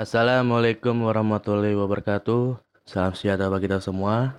[0.00, 2.56] Assalamualaikum warahmatullahi wabarakatuh.
[2.88, 4.32] Salam sejahtera bagi kita semua.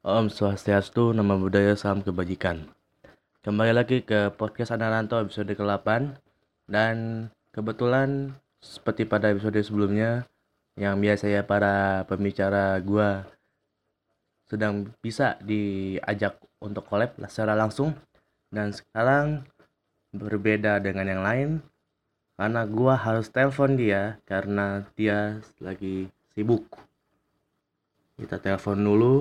[0.00, 2.64] Om Swastiastu, Nama Budaya, Salam Kebajikan.
[3.44, 6.16] Kembali lagi ke podcast Anaranto episode ke-8
[6.64, 8.32] dan kebetulan
[8.64, 10.24] seperti pada episode sebelumnya
[10.80, 13.28] yang biasanya para pembicara gua
[14.48, 17.92] sedang bisa diajak untuk collab secara langsung
[18.48, 19.44] dan sekarang
[20.16, 21.48] berbeda dengan yang lain
[22.36, 26.64] karena gua harus telepon dia karena dia lagi sibuk
[28.16, 29.14] kita telepon dulu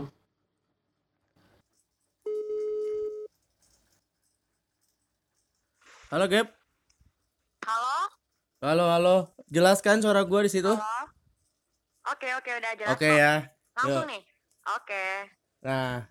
[6.12, 6.48] halo Gap
[7.62, 7.98] Halo?
[8.64, 9.16] halo halo
[9.52, 11.10] jelaskan suara gua di situ Halo?
[12.02, 13.14] Oke, oke, udah jelas oke kok.
[13.14, 13.34] ya
[13.78, 14.12] Langsung yuk.
[14.18, 14.24] nih.
[14.74, 15.06] Oke.
[15.62, 16.10] nah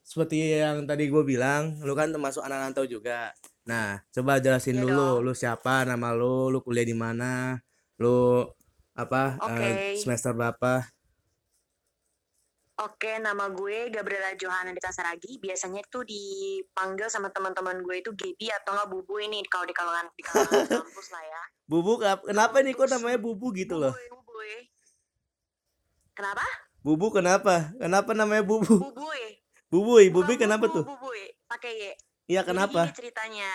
[0.00, 3.36] seperti yang tadi gue bilang lu kan termasuk anak rantau juga
[3.68, 5.28] nah coba jelasin Iya dulu dong.
[5.28, 7.60] lu siapa nama lu lu kuliah di mana
[8.00, 8.48] lu
[8.96, 9.68] apa eh, Oke.
[10.00, 10.88] semester berapa
[12.78, 15.42] Oke, nama gue Gabriela Johanna Dita Saragi.
[15.42, 20.06] Biasanya tuh dipanggil sama teman-teman gue itu Gaby atau enggak Bubu ini kalau di kalangan
[20.14, 21.42] di kalangan kampus lah ya.
[21.66, 23.90] Bubu kenapa nih kok namanya Bubu gitu loh?
[23.90, 24.52] Bubuy, Bubuy.
[26.14, 26.46] Kenapa?
[26.78, 27.74] Bubu kenapa?
[27.82, 28.70] Kenapa namanya Bubu?
[28.78, 30.84] Bubuy, Bukan Bubi kenapa Bubu, tuh?
[30.86, 31.22] Bubuy.
[31.50, 31.92] Pakai Y.
[32.28, 32.80] Iya Jadi kenapa?
[32.84, 33.52] gini ceritanya,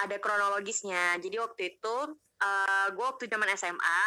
[0.00, 1.20] ada kronologisnya.
[1.20, 1.96] Jadi waktu itu,
[2.40, 4.00] eh gue waktu zaman SMA,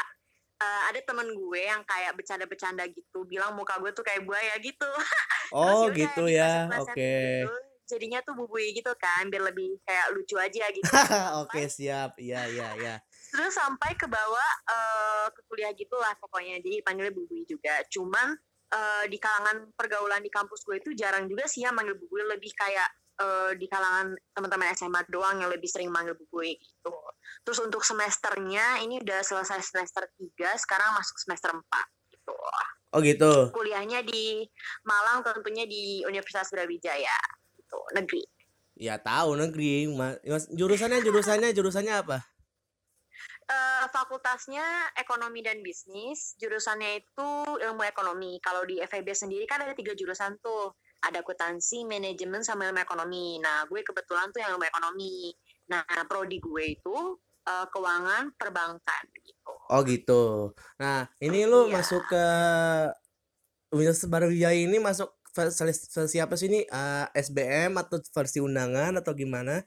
[0.57, 4.89] eh, ada temen gue yang kayak bercanda-bercanda gitu, bilang muka gue tuh kayak buaya gitu.
[5.51, 6.95] Oh Terus gitu ya, oke.
[6.95, 7.51] gitu,
[7.83, 10.87] jadinya tuh bubui gitu kan, biar lebih kayak lucu aja gitu.
[11.43, 12.95] Oke siap, iya iya iya.
[13.35, 17.83] Terus sampai ke bawah eh, ke kuliah gitu lah pokoknya, jadi panggilnya bubui juga.
[17.91, 18.31] Cuman
[18.71, 22.55] eh, di kalangan pergaulan di kampus gue itu jarang juga sih yang manggil bubui, lebih
[22.55, 22.87] kayak
[23.21, 26.93] eh, di kalangan teman-teman SMA doang yang lebih sering manggil bubui gitu.
[27.45, 31.61] Terus untuk semesternya ini udah selesai semester 3, sekarang masuk semester 4
[32.09, 32.33] gitu.
[32.91, 33.53] Oh gitu.
[33.53, 34.43] Kuliahnya di
[34.83, 37.15] Malang tentunya di Universitas Brawijaya
[37.55, 38.25] gitu, negeri.
[38.75, 39.87] Ya tahu negeri.
[39.87, 42.19] Ma- mas- Jurusannya jurusannya jurusannya apa?
[43.51, 44.63] Eh, fakultasnya
[44.95, 48.39] ekonomi dan bisnis, jurusannya itu ilmu ekonomi.
[48.39, 50.71] Kalau di FEB sendiri kan ada tiga jurusan tuh,
[51.01, 53.41] ada akuntansi, manajemen, sama ilmu ekonomi.
[53.41, 55.33] Nah, gue kebetulan tuh yang ilmu ekonomi.
[55.69, 56.97] Nah, prodi gue itu
[57.41, 59.53] eh, keuangan perbankan gitu.
[59.71, 60.53] Oh gitu.
[60.77, 61.81] Nah ini lu Iya.
[61.81, 62.25] masuk ke
[63.71, 65.63] Universitas Brawijaya ini masuk versi,
[65.95, 66.67] versi apa sih ini?
[66.67, 69.63] Eh, SBM atau versi undangan atau gimana?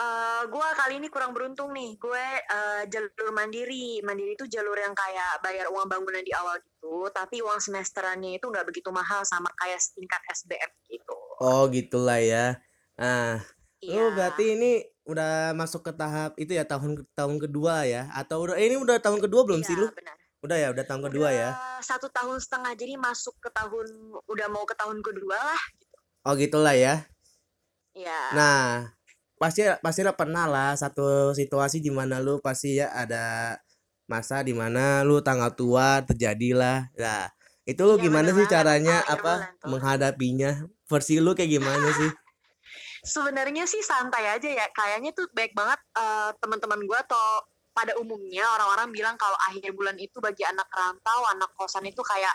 [0.00, 2.00] Eh, gue kali ini kurang beruntung nih.
[2.00, 4.00] Gue eh, jalur mandiri.
[4.00, 8.48] Mandiri itu jalur yang kayak bayar uang bangunan di awal gitu, tapi uang semesterannya itu
[8.48, 11.16] nggak begitu mahal sama kayak setingkat SBM gitu.
[11.44, 12.56] Oh gitulah ya.
[12.96, 13.44] Nah,
[13.80, 13.96] Iya.
[14.00, 18.08] lu berarti ini udah masuk ke tahap itu ya tahun tahun kedua ya?
[18.16, 19.88] Atau udah eh, ini udah tahun kedua belum sih Iya, lu?
[19.92, 20.16] benar.
[20.40, 21.48] Udah ya, udah tahun kedua ya.
[21.52, 23.86] Udah satu tahun setengah jadi masuk ke tahun
[24.24, 25.62] udah mau ke tahun kedua lah
[26.24, 27.04] Oh gitulah ya.
[27.92, 28.88] ya Nah,
[29.36, 33.56] pasti pasti lah pernah lah satu situasi di mana lu pasti ya ada
[34.10, 36.90] masa di mana lu tanggal tua terjadilah.
[36.98, 37.30] Nah,
[37.62, 39.32] itu lu Iya, gimana bener sih caranya Akhir apa
[39.62, 39.68] tuh.
[39.70, 40.50] menghadapinya?
[40.90, 42.10] Versi lu kayak gimana sih?
[43.00, 48.44] sebenarnya sih santai aja ya kayaknya tuh baik banget eh, teman-teman gue atau pada umumnya
[48.60, 52.34] orang-orang bilang kalau akhir bulan itu bagi anak rantau anak kosan itu kayak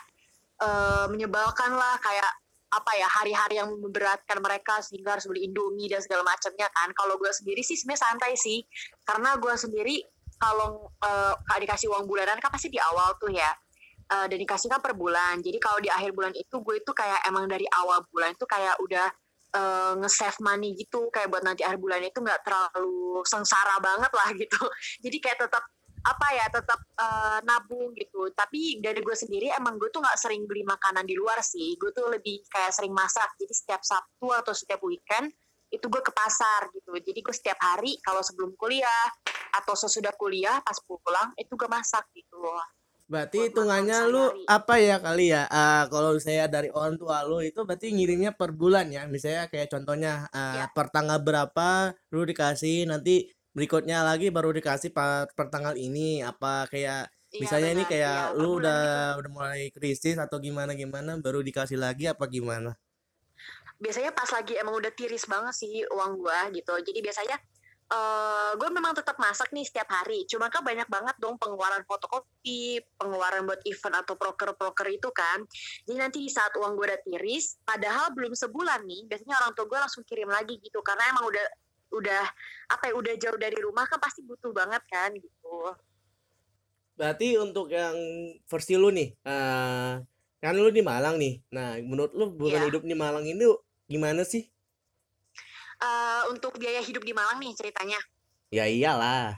[0.61, 2.31] eh, menyebalkan lah kayak
[2.73, 7.15] apa ya hari-hari yang memberatkan mereka sehingga harus beli indomie dan segala macamnya kan kalau
[7.15, 8.65] gue sendiri sih sebenarnya santai sih
[9.05, 9.95] karena gue sendiri
[10.39, 10.91] kalau
[11.45, 13.49] kak dikasih uang bulanan kan pasti di awal tuh ya.
[14.05, 15.41] Eh, dan dikasih kan per bulan.
[15.41, 18.77] Jadi kalau di akhir bulan itu gue itu kayak emang dari awal bulan itu kayak
[18.77, 19.07] udah
[19.57, 21.09] eh, nge-save money gitu.
[21.09, 24.61] Kayak buat nanti akhir bulan itu nggak terlalu sengsara banget lah gitu.
[25.03, 25.65] Jadi kayak tetap
[26.05, 28.29] apa ya tetap eh, nabung gitu.
[28.37, 31.73] Tapi dari gue sendiri emang gue tuh nggak sering beli makanan di luar sih.
[31.81, 33.33] Gue tuh lebih kayak sering masak.
[33.41, 35.33] Jadi setiap sabtu atau setiap weekend
[35.73, 39.05] itu gue ke pasar gitu jadi gue setiap hari kalau sebelum kuliah
[39.55, 42.61] atau sesudah kuliah pas pulang itu gue masak gitu loh
[43.05, 44.49] Berarti hitungannya lu sehari-hari.
[44.49, 45.45] apa ya kali ya?
[45.53, 49.05] Ah, kalau saya dari orang tua lu itu berarti ngirimnya per bulan ya.
[49.05, 50.73] Misalnya kayak contohnya ah, Iya.
[50.73, 56.65] per tanggal berapa lu dikasih nanti berikutnya lagi baru dikasih per, per tanggal ini apa
[56.65, 57.91] kayak Iya, misalnya ini benar.
[57.93, 59.19] kayak Iya, per lu udah gitu.
[59.21, 62.73] udah mulai krisis atau gimana gimana baru dikasih lagi apa gimana?
[63.79, 66.73] Biasanya pas lagi emang udah tiris banget sih uang gua gitu.
[66.79, 67.37] Jadi biasanya
[67.85, 70.25] eh gue memang tetap masak nih setiap hari.
[70.25, 75.45] Cuma kan banyak banget dong pengeluaran fotokopi pengeluaran buat event atau proker-proker itu kan.
[75.85, 79.65] Jadi nanti di saat uang gue udah tiris padahal belum sebulan nih biasanya orang tua
[79.69, 80.81] gue langsung kirim lagi gitu.
[80.81, 81.45] Karena emang udah
[81.93, 82.23] udah
[82.73, 85.77] apa ya udah jauh dari rumah kan pasti butuh banget kan gitu.
[86.97, 87.93] Berarti untuk yang
[88.49, 89.93] versi lu nih, eh
[90.45, 91.41] kan lu di Malang nih.
[91.49, 92.67] Nah, menurut lu bukan Iya.
[92.69, 93.45] hidup di Malang ini
[93.89, 94.45] gimana sih?
[95.75, 97.99] Eh, untuk biaya hidup di Malang nih ceritanya.
[98.53, 99.35] Ya iyalah.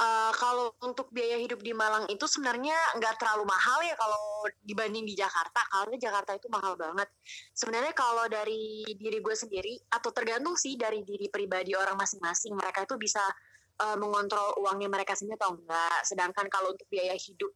[0.00, 5.04] Eh, kalau untuk biaya hidup di Malang itu sebenarnya nggak terlalu mahal ya kalau dibanding
[5.04, 5.60] di Jakarta.
[5.68, 7.04] Karena Jakarta itu mahal banget.
[7.52, 12.56] Sebenarnya kalau dari diri gue sendiri atau tergantung sih dari diri pribadi orang masing-masing.
[12.56, 13.20] Mereka itu bisa
[13.80, 16.00] eh, mengontrol uangnya mereka sendiri atau enggak.
[16.08, 17.52] Sedangkan kalau untuk biaya hidup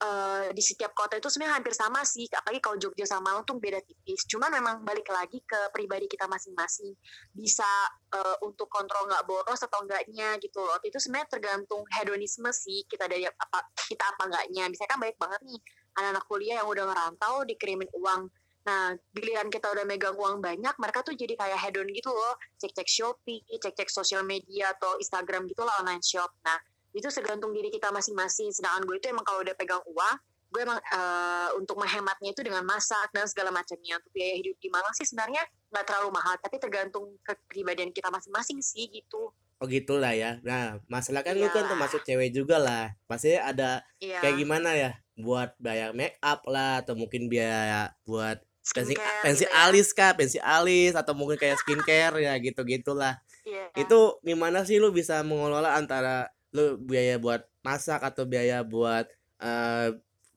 [0.00, 2.24] eh, di setiap kota itu sebenarnya hampir sama sih.
[2.32, 4.24] Apalagi kalau Jogja sama Malang tuh beda tipis.
[4.26, 6.96] Cuman memang balik lagi ke pribadi kita masing-masing.
[7.36, 7.68] Bisa
[8.16, 10.80] eh, untuk kontrol nggak boros atau enggaknya gitu loh.
[10.82, 13.58] Itu sebenarnya tergantung hedonisme sih kita dari apa
[13.88, 14.68] kita apa enggaknya.
[14.72, 15.60] Misalnya kan banyak banget nih
[16.00, 18.30] anak-anak kuliah yang udah ngerantau dikirimin uang.
[18.60, 22.36] Nah, giliran kita udah megang uang banyak, mereka tuh jadi kayak hedon gitu loh.
[22.60, 26.28] Cek-cek Shopee, cek-cek sosial media atau Instagram gitu lah online shop.
[26.44, 26.60] Nah,
[26.90, 28.50] itu tergantung diri kita masing-masing.
[28.50, 30.16] Sedangkan gue itu emang kalau udah pegang uang,
[30.50, 33.98] gue emang eh, untuk menghematnya itu dengan masak dan segala macamnya.
[34.02, 38.58] Untuk biaya hidup di Malang sih sebenarnya nggak terlalu mahal, tapi tergantung kepribadian kita masing-masing
[38.58, 39.30] sih gitu.
[39.60, 40.40] Oh gitulah ya.
[40.40, 41.52] Nah, masalah kan lu Iya.
[41.52, 42.96] kan termasuk cewek juga lah.
[43.04, 44.24] Pasti ada Iya.
[44.24, 44.96] kayak gimana ya?
[45.20, 48.40] Buat bayar make up lah atau mungkin biaya buat
[48.72, 49.68] pensi pensi gitu ya.
[49.68, 53.20] alis kah, pensi alis atau mungkin kayak skincare ya gitu-gitulah.
[53.44, 53.68] Iya.
[53.76, 59.06] Itu gimana sih lu bisa mengelola antara lu biaya buat masak atau biaya buat
[59.40, 59.88] eh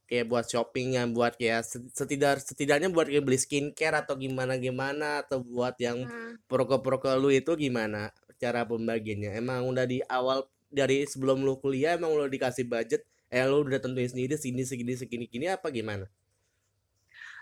[0.08, 4.60] kayak buat shopping yang buat kayak set- setidak setidaknya buat kayak beli skincare atau gimana
[4.62, 6.38] gimana atau buat yang Hmm.
[6.46, 9.32] proko-proko lu itu gimana cara pembagiannya?
[9.40, 13.02] Emang udah di awal dari sebelum lu kuliah emang lu dikasih budget
[13.34, 16.06] eh lu udah tentuin sendiri segini segini segini gini apa gimana?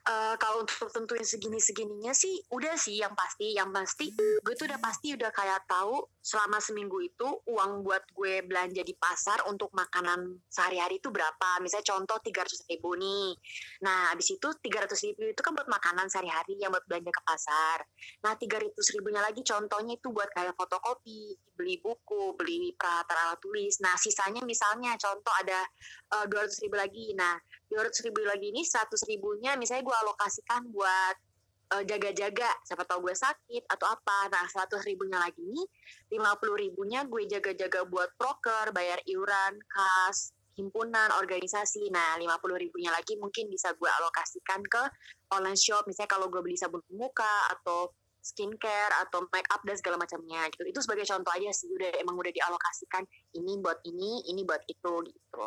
[0.01, 3.53] Eh, kalau untuk tentuin segini segininya sih udah sih yang pasti.
[3.53, 8.41] Yang pasti gue tuh udah pasti udah kayak tahu selama seminggu itu uang buat gue
[8.41, 11.61] belanja di pasar untuk makanan sehari-hari itu berapa.
[11.61, 13.37] Misalnya contoh 300 ribu nih.
[13.85, 17.85] Nah habis itu 300 ribu itu kan buat makanan sehari-hari yang buat belanja ke pasar.
[18.25, 23.77] Nah 300 ribunya lagi contohnya itu buat kayak fotokopi beli buku beli peralatan alat tulis.
[23.85, 25.61] Nah sisanya misalnya contoh ada
[26.17, 27.13] eh, 200 ribu lagi.
[27.13, 27.37] Nah
[27.71, 31.15] 200 ribu lagi ini 100 ribunya misalnya gue alokasikan buat
[31.79, 32.51] eh, jaga-jaga.
[32.67, 34.27] Siapa tahu gue sakit atau apa.
[34.27, 35.63] Nah 100 ribunya lagi ini
[36.11, 41.87] 50 ribunya gue jaga-jaga buat proker bayar iuran kas himpunan organisasi.
[41.95, 42.27] Nah 50
[42.59, 44.83] ribunya lagi mungkin bisa gue alokasikan ke
[45.31, 45.87] online shop.
[45.87, 47.87] Misalnya kalau gue beli sabun muka atau
[48.21, 50.67] skincare atau make up dan segala macamnya gitu.
[50.67, 51.71] Itu sebagai contoh aja sih.
[51.71, 53.07] Udah emang udah dialokasikan
[53.39, 55.41] ini buat ini ini buat itu gitu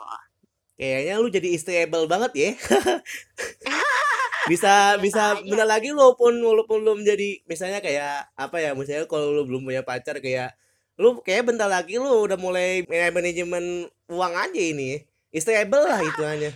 [0.74, 2.50] Kayaknya lu jadi stable banget ya.
[4.50, 5.40] bisa bisa aja.
[5.40, 9.80] bener lagi walaupun walaupun lu menjadi misalnya kayak apa ya misalnya kalau lu belum punya
[9.80, 10.52] pacar kayak
[11.00, 15.00] lu kayak bentar lagi lu udah mulai manajemen uang aja ini
[15.32, 16.52] stable lah itu hanya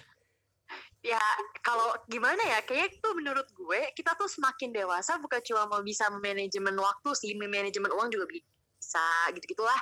[1.00, 1.23] ya
[1.64, 6.12] kalau gimana ya kayak itu menurut gue kita tuh semakin dewasa bukan cuma mau bisa
[6.12, 9.81] manajemen waktu sih manajemen uang juga bisa gitu gitulah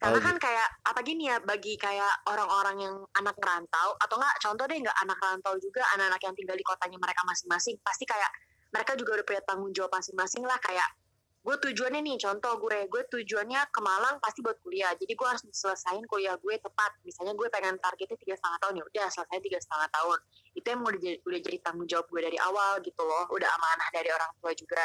[0.00, 4.36] karena Oh, kan kayak apa gini ya bagi kayak orang-orang yang anak rantau atau enggak
[4.40, 8.32] contoh deh enggak anak rantau juga anak-anak yang tinggal di kotanya mereka masing-masing pasti kayak
[8.72, 10.88] mereka juga udah punya tanggung jawab masing-masing lah kayak
[11.40, 15.40] gue tujuannya nih contoh gue gue tujuannya ke Malang pasti buat kuliah jadi gue harus
[15.56, 16.92] selesain kuliah gue tepat.
[17.00, 20.18] Misalnya gue pengen targetnya tiga setengah tahun ya udah selesai tiga setengah tahun.
[20.52, 23.88] Itu yang udah jadi, udah jadi tanggung jawab gue dari awal gitu loh udah amanah
[23.88, 24.84] dari orang tua juga.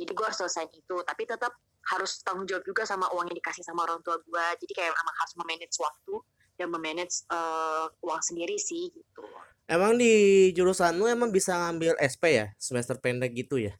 [0.00, 1.52] Jadi gue harus selesain itu tapi tetap
[1.88, 5.16] harus tanggung jawab juga sama uang yang dikasih sama orang tua gue jadi kayak emang
[5.16, 6.14] harus memanage waktu
[6.60, 9.24] dan memanage eh, uang sendiri sih gitu.
[9.64, 12.46] Emang di jurusan lu emang bisa ngambil SP ya?
[12.58, 13.72] Semester pendek gitu ya?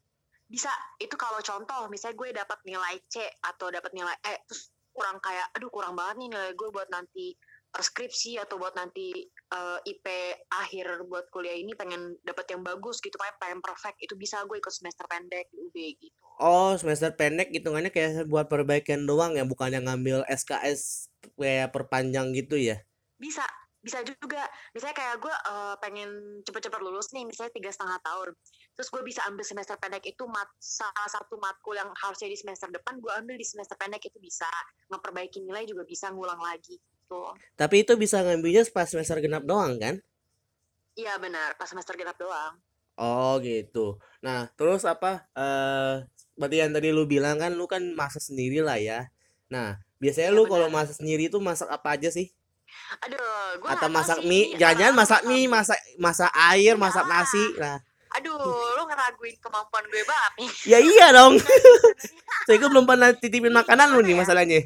[0.47, 0.71] Bisa.
[0.97, 5.51] Itu kalau contoh misalnya gue dapat nilai C atau dapat nilai E terus kurang kayak
[5.55, 7.35] aduh kurang banget nih nilai gue buat nanti
[7.71, 10.07] skripsi atau buat nanti eh, IP
[10.51, 14.57] akhir buat kuliah ini pengen dapat yang bagus gitu kayak pengen perfect itu bisa gue
[14.59, 16.17] ikut semester pendek di UB gitu.
[16.41, 22.57] Oh semester pendek hitungannya kayak buat perbaikan doang ya bukannya ngambil SKS kayak perpanjang gitu
[22.57, 22.81] ya?
[23.21, 23.45] Bisa
[23.81, 24.45] bisa juga.
[24.77, 26.11] Misalnya kayak gue eh, pengen
[26.45, 28.29] cepet-cepet lulus nih misalnya tiga setengah tahun.
[28.77, 32.69] Terus gue bisa ambil semester pendek itu mat salah satu matkul yang harusnya di semester
[32.71, 34.49] depan gue ambil di semester pendek itu bisa.
[34.93, 36.79] Memperbaiki nilai juga bisa ngulang lagi
[37.11, 39.99] gitu tapi itu bisa ngambilnya pas semester genap doang kan
[40.95, 42.55] iya benar pas semester genap doang
[43.01, 43.97] Oh gitu.
[44.21, 45.25] Nah terus apa?
[45.33, 46.05] Eh,
[46.37, 49.09] berarti yang tadi lu bilang kan lu kan masak sendiri lah ya.
[49.49, 52.29] Nah biasanya Iya, lu kalau masak sendiri itu masak apa aja sih?
[53.01, 54.53] aduh gue Atau masak sih, mie?
[54.61, 56.77] Jangan-jangan masak mie, masak masak air, Iya.
[56.77, 57.41] masak nasi.
[57.57, 57.81] Nah,
[58.21, 58.37] aduh
[58.77, 61.41] lu ngeraguin kemampuan gue banget nih ya iya dong.
[62.53, 64.21] Saya gue belum pernah titipin makanan lu nih Gimana ya?
[64.29, 64.61] masalahnya.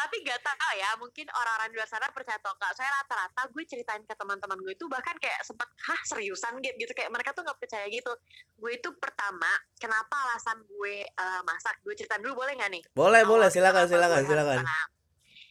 [0.00, 3.64] Tapi gak tahu ya mungkin orang-orang di luar sana percaya atau enggak saya rata-rata gue
[3.68, 7.44] ceritain ke teman-teman gue itu bahkan kayak sempet hah seriusan gitu gitu kayak mereka tuh
[7.44, 8.12] nggak percaya gitu
[8.56, 13.20] gue itu pertama kenapa alasan gue uh, masak gue ceritain dulu boleh nggak nih Boleh,
[13.22, 13.48] Awal boleh.
[13.52, 14.58] Silakan, silakan, silakan.
[14.64, 14.88] masak.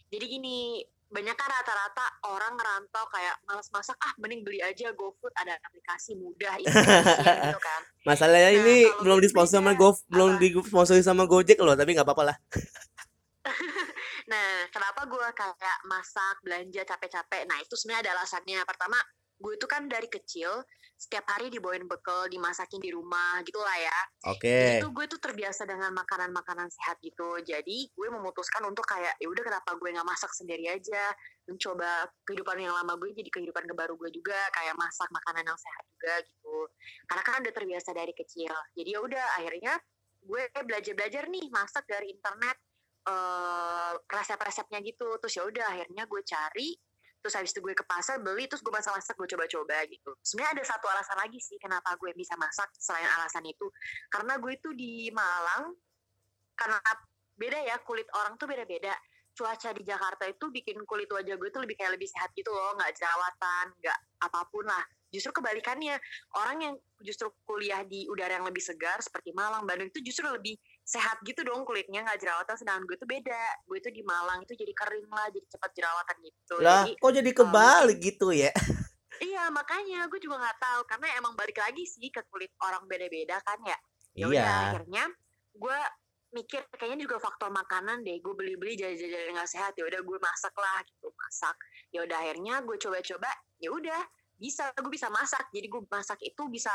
[0.10, 5.34] jadi gini banyak kan rata-rata orang ngerantau kayak malas masak ah mending beli aja GoFood
[5.42, 9.72] ada aplikasi mudah ini gitu kan Masalahnya Nah, ini belum gue disponsori sama.
[9.74, 12.38] Go, belum disponsori sama Gojek loh, tapi nggak apa-apa lah.
[14.30, 17.50] Nah, kenapa gue kayak masak, belanja capek-capek?
[17.50, 18.62] Nah, itu sebenarnya ada alasannya.
[18.62, 18.98] Pertama,
[19.40, 20.62] gue itu kan dari kecil
[21.00, 24.00] setiap hari dibawain bekal, dimasakin di rumah gitu lah ya.
[24.36, 24.84] Oke.
[24.84, 27.40] Itu gue tuh terbiasa dengan makanan-makanan sehat gitu.
[27.40, 31.16] Jadi gue memutuskan untuk kayak ya udah kenapa gue nggak masak sendiri aja,
[31.48, 35.56] mencoba kehidupan yang lama gue jadi kehidupan ke baru gue juga kayak masak makanan yang
[35.56, 36.56] sehat juga gitu.
[37.08, 38.52] Karena kan udah terbiasa dari kecil.
[38.76, 39.74] Jadi ya udah akhirnya
[40.20, 42.60] gue belajar-belajar nih masak dari internet
[43.10, 45.18] eh resep-resepnya gitu.
[45.18, 46.70] Terus ya udah akhirnya gue cari
[47.20, 50.12] terus habis itu gue ke pasar beli terus gue masak-masak gue coba-coba gitu.
[50.24, 53.68] Sebenarnya ada satu alasan lagi sih kenapa gue bisa masak selain alasan itu.
[54.08, 55.76] Karena gue itu di Malang
[56.56, 56.80] karena
[57.36, 58.96] beda ya kulit orang tuh beda-beda.
[59.36, 62.76] Cuaca di Jakarta itu bikin kulit wajah gue tuh lebih kayak lebih sehat gitu loh
[62.76, 64.84] nggak jerawatan nggak apa pun lah.
[65.10, 65.96] Justru kebalikannya
[66.40, 70.56] orang yang justru kuliah di udara yang lebih segar seperti Malang Bandung itu justru lebih
[70.90, 74.58] sehat gitu dong kulitnya nggak jerawatan sedangkan gue tuh beda gue tuh di Malang itu
[74.58, 78.50] jadi kering lah jadi cepat jerawatan gitu Lah, jadi kok jadi kebalik gitu ya?
[79.20, 83.36] Iya makanya gue juga nggak tahu karena emang balik lagi sih ke kulit orang beda-beda
[83.44, 83.76] kan ya.
[84.16, 84.60] Ya udah Iya.
[84.72, 85.04] akhirnya
[85.60, 85.78] gue
[86.32, 90.56] mikir kayaknya juga faktor makanan deh gue beli-beli jajan-jajan nggak sehat ya udah gue masak
[90.56, 91.58] lah gitu masak
[91.92, 93.30] ya udah akhirnya gue coba-coba
[93.60, 94.02] ya udah
[94.40, 96.72] bisa gue bisa masak jadi gue masak itu bisa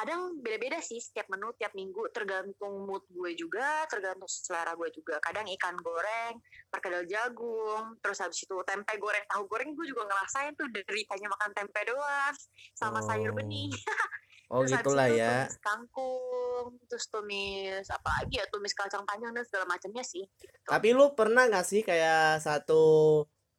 [0.00, 5.20] kadang beda-beda sih setiap menu tiap minggu tergantung mood gue juga tergantung selera gue juga
[5.20, 10.56] kadang ikan goreng perkedel jagung terus habis itu tempe goreng tahu goreng gue juga ngerasain
[10.56, 12.34] tuh deritanya makan tempe doang
[12.72, 13.36] sama sayur Oh.
[13.36, 13.68] bening
[14.50, 15.46] Oh Terus gitulah itu ya.
[15.46, 20.66] tumis kangkung terus tumis apa lagi ya tumis kacang panjang dan segala macamnya sih gitu.
[20.66, 22.82] Tapi lu pernah gak sih kayak satu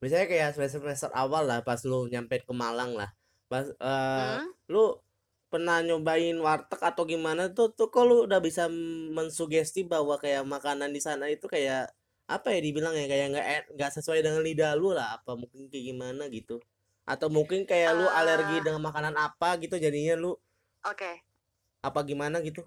[0.04, 3.08] misalnya kayak semester semester awal lah pas lu nyampe ke Malang lah.
[3.48, 4.52] Pas eh, Hmm?
[4.68, 5.00] lu
[5.51, 8.72] pernah nyobain warteg atau gimana tuh tuh kok lu udah bisa
[9.12, 11.91] mensugesti bahwa kayak makanan di sana itu kayak
[12.31, 15.67] apa ya dibilang ya kayak nggak en- nggak sesuai dengan lidah lu lah apa mungkin
[15.67, 16.63] kayak gimana gitu.
[17.03, 18.63] Atau mungkin kayak lu alergi Eh.
[18.63, 20.31] dengan makanan apa gitu jadinya lu
[20.88, 21.12] oke.
[21.84, 22.63] apa gimana gitu?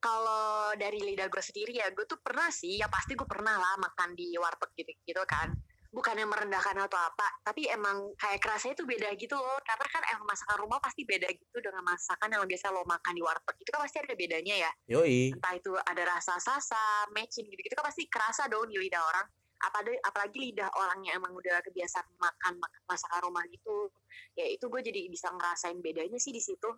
[0.00, 3.74] Kalau dari lidah gue sendiri ya gue tuh pernah sih ya pasti gue pernah lah
[3.80, 5.52] makan di warteg gitu gitu kan
[5.90, 10.26] bukannya merendahkan atau apa tapi emang kayak kerasanya tuh beda gitu loh karena kan emang
[10.30, 13.80] masakan rumah pasti beda gitu dengan masakan yang biasa lo makan di warteg itu kan
[13.82, 18.44] pasti ada bedanya ya yoi entah itu ada rasa sasa, mecin gitu-gitu kan pasti kerasa
[18.50, 19.26] dong di lidah orang.
[19.60, 23.92] Apalagi, apalagi lidah orang yang emang udah kebiasaan makan mak- masakan rumah gitu.
[24.32, 26.68] Ya itu gue jadi bisa ngerasain bedanya sih di situ.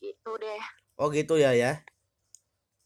[0.00, 0.62] Gitu deh.
[1.00, 1.80] oh gitu ya ya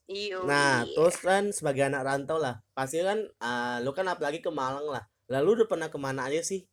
[0.09, 0.49] Iyo.
[0.49, 4.89] Nah, terus kan sebagai anak rantau lah, pasti kan ah, lu kan apalagi ke Malang
[4.89, 5.05] lah.
[5.29, 6.65] Lalu udah pernah ke mana aja sih?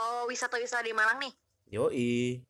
[0.00, 1.32] Oh wisata-wisata di Malang nih.
[1.72, 2.40] Yoi.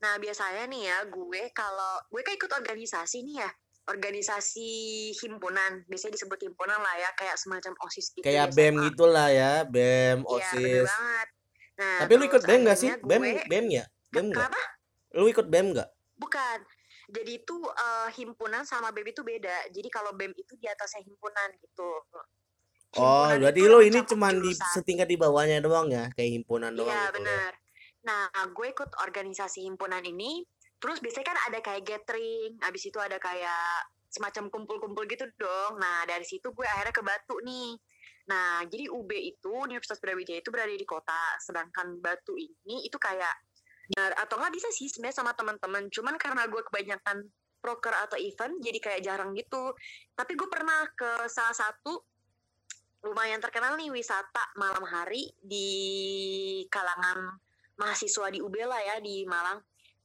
[0.00, 3.50] Nah biasanya nih ya gue kalau gue kan ikut organisasi nih ya.
[3.86, 4.70] Organisasi
[5.22, 5.82] himpunan.
[5.86, 7.10] Biasanya disebut himpunan lah ya.
[7.14, 8.24] Kayak semacam OSIS gitu.
[8.26, 8.84] Kayak di BEM SMA.
[8.90, 10.86] gitulah ya, BEM, Iya bener OSIS.
[10.90, 11.28] banget.
[11.80, 12.90] Nah, Tapi lu ikut BEM gak sih?
[13.02, 13.84] BEM, BEM ya?
[14.12, 14.46] BEM gak?
[14.46, 14.62] Kenapa?
[15.16, 15.88] Lu ikut BEM gak?
[16.18, 16.58] Bukan.
[17.10, 19.56] Jadi itu eh, himpunan sama BEM itu beda.
[19.74, 21.90] Jadi kalau BEM itu di atasnya himpunan gitu.
[22.98, 26.90] Oh, berarti lu yang ini cuman di setingkat di bawahnya doang ya, kayak himpunan doang
[26.90, 27.14] Iya gitu.
[27.22, 27.50] benar.
[28.02, 30.42] Nah, gue ikut organisasi himpunan ini.
[30.80, 32.58] Terus biasanya kan ada kayak gathering.
[32.66, 35.78] Abis itu ada kayak semacam kumpul-kumpul gitu dong.
[35.78, 37.78] Nah, dari situ gue akhirnya ke Batu nih.
[38.26, 43.34] Nah, jadi UB itu Universitas Brawijaya itu berada di kota, sedangkan Batu ini itu kayak
[43.90, 45.86] ya, atau nggak bisa sih sebenarnya sama teman-teman.
[45.94, 47.26] Cuman karena gue kebanyakan
[47.60, 49.74] proker atau event, jadi kayak jarang gitu.
[50.16, 52.02] Tapi gue pernah ke salah satu
[53.00, 55.68] lumayan terkenal nih wisata malam hari di
[56.68, 57.40] kalangan
[57.80, 59.60] mahasiswa di UB lah ya di Malang.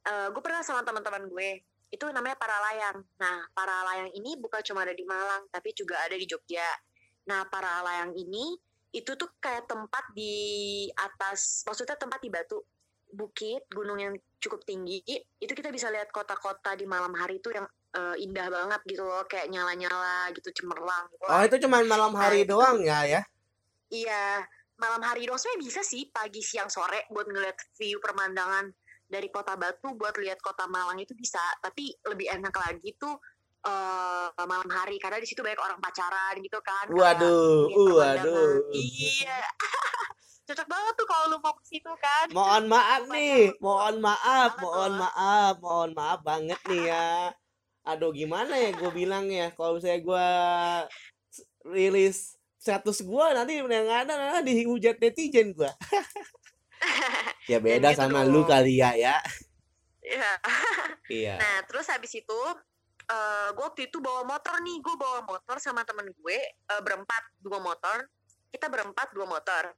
[0.07, 1.49] Eh gue pernah sama teman-teman gue
[1.91, 3.03] itu namanya para layang.
[3.19, 6.67] Nah para layang ini bukan cuma ada di Malang tapi juga ada di Jogja.
[7.27, 8.55] Nah para layang ini
[8.95, 12.63] itu tuh kayak tempat di atas, maksudnya tempat di batu
[13.11, 15.03] bukit gunung yang cukup tinggi.
[15.35, 19.23] Itu kita bisa lihat kota-kota di malam hari itu yang eh, indah banget gitu loh,
[19.23, 21.07] kayak nyala-nyala gitu cemerlang.
[21.09, 23.21] Gitu Oh, itu cuman malam hari Nah, itu- doang ya ya?
[23.87, 24.43] Iya,
[24.75, 28.67] malam hari dong sebenarnya bisa sih pagi siang sore buat ngeliat view pemandangan
[29.07, 31.39] dari kota Batu buat lihat kota Malang itu bisa.
[31.61, 33.15] Tapi lebih enak lagi tuh
[33.65, 36.85] eh, malam hari karena di situ banyak orang pacaran gitu kan.
[36.85, 38.29] Waduh, pemandangan.
[38.29, 38.53] waduh.
[38.73, 39.37] Iya.
[40.45, 42.29] Cocok banget tuh kalau lu mau ke situ kan.
[42.29, 47.33] Mohon maaf nih, mohon maaf, mohon maaf, mohon maaf banget nih ya.
[47.85, 50.27] Aduh gimana ya gue bilang ya, kalau misalnya gue
[51.69, 55.69] rilis status gue nanti yang ada nanti dihujat netizen gue.
[57.51, 58.49] ya beda gitu sama lu dong.
[58.49, 59.21] kali ya ya.
[60.01, 60.31] Iya.
[61.09, 61.35] Iya.
[61.41, 62.41] Nah, terus habis itu
[63.05, 67.37] eh gue waktu itu bawa motor nih, gue bawa motor sama temen gue eh, berempat
[67.37, 68.09] dua motor,
[68.49, 69.77] kita berempat dua motor.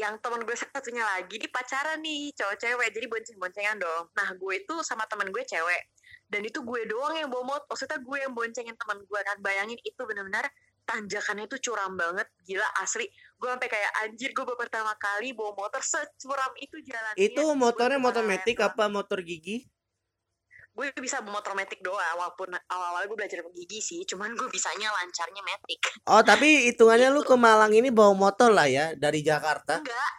[0.00, 4.08] Yang temen gue satunya lagi di pacaran nih, cowok cewek, jadi bonceng-boncengan dong.
[4.16, 5.82] Nah, gue itu sama temen gue cewek,
[6.30, 9.78] dan itu gue doang yang bawa motor, maksudnya gue yang boncengin temen gue kan, bayangin
[9.82, 10.46] itu bener-bener
[10.86, 13.06] tanjakannya itu curam banget, gila asli.
[13.36, 17.18] Gue sampai kayak anjir, gue pertama kali bawa motor securam itu jalannya.
[17.18, 19.66] Itu motornya motor metik apa motor gigi?
[20.70, 25.42] gue bisa motor metik doang walaupun awal-awal gue belajar gigi sih cuman gue bisanya lancarnya
[25.42, 27.34] metik Oh tapi hitungannya lu Gitu.
[27.34, 29.82] ke Malang ini bawa motor lah ya dari Jakarta.
[29.82, 30.12] enggak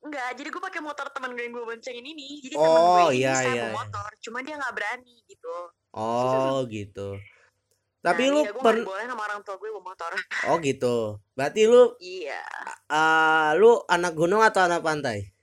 [0.00, 3.02] enggak jadi gue pakai motor temen gue yang gue boncengin ini jadi Oh, temen gue
[3.12, 5.54] ini iya, bisa iya, motor cuma dia nggak berani gitu
[5.90, 7.18] Oh gitu.
[8.00, 10.12] Tapi nah, lu iya, per boleh sama orang tua gue bawa motor
[10.48, 11.20] Oh gitu.
[11.36, 12.40] Berarti lu iya
[12.88, 15.34] ah lu anak gunung atau anak pantai?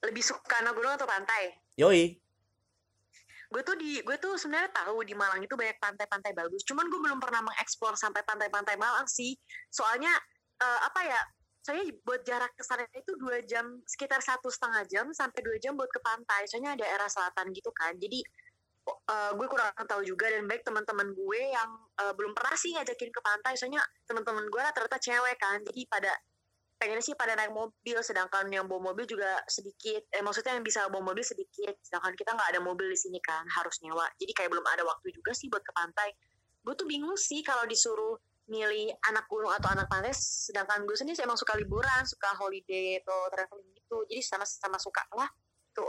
[0.00, 2.16] lebih suka anak gunung atau pantai Yoi.
[3.50, 7.00] gue tuh di gue tuh sebenarnya tahu di Malang itu banyak pantai-pantai bagus cuman gue
[7.02, 9.34] belum pernah mengeksplor sampai pantai-pantai Malang sih
[9.68, 10.14] soalnya
[10.62, 11.20] eh, apa ya
[11.60, 15.76] saya buat jarak ke sana itu dua jam sekitar satu setengah jam sampai dua jam
[15.76, 16.48] buat ke pantai.
[16.48, 17.92] Soalnya ada daerah selatan gitu kan.
[18.00, 18.24] Jadi
[18.88, 23.10] eh, gue kurang tahu juga dan baik teman-teman gue yang eh, belum pernah sih ngajakin
[23.12, 23.52] ke pantai.
[23.60, 25.60] Soalnya teman-teman gue rata-rata cewek kan.
[25.68, 26.12] Jadi pada
[26.80, 27.96] pengennya sih pada naik mobil.
[28.00, 30.08] Sedangkan yang bawa mobil juga sedikit.
[30.16, 31.76] Eh maksudnya yang bisa bawa mobil sedikit.
[31.84, 34.08] Sedangkan kita nggak ada mobil di sini kan harus nyewa.
[34.16, 36.08] Jadi kayak belum ada waktu juga sih buat ke pantai.
[36.64, 38.16] Gue tuh bingung sih kalau disuruh
[38.50, 43.30] milih anak gunung atau anak pantai sedangkan gue sendiri emang suka liburan suka holiday atau
[43.30, 45.30] traveling gitu jadi sama-sama suka lah
[45.70, 45.86] tuh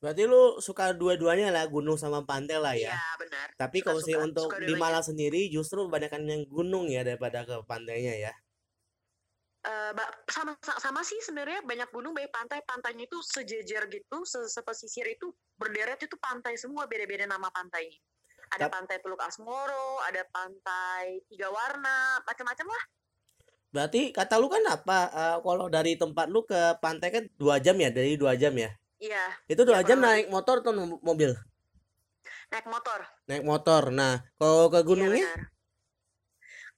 [0.00, 2.92] Berarti lu suka dua-duanya lah gunung sama pantai lah ya.
[2.92, 4.76] iya benar Tapi suka- kalau sih untuk suka di.
[4.76, 8.32] Malang sendiri justru kebanyakan yang gunung ya daripada ke pantainya ya.
[9.64, 14.20] Eh, ba- sama sa- sama sih sebenarnya banyak gunung banyak pantai pantainya itu sejejer gitu
[14.24, 17.96] se sepesisir itu berderet itu pantai semua beda-beda nama pantainya
[18.54, 22.84] ada Tap- pantai Teluk Asmoro ada pantai tiga warna macam-macam lah
[23.74, 24.98] Berarti kata lu kan apa?
[25.10, 28.70] eh, kalau dari tempat lu ke pantai kan dua jam ya, dari dua jam ya.
[29.02, 31.30] iya Itu dua Iya, jam naik motor atau mo- mobil?
[32.52, 33.82] naik motor Naik motor.
[33.98, 35.40] Nah, kalau ke Iya, gunungnya benar.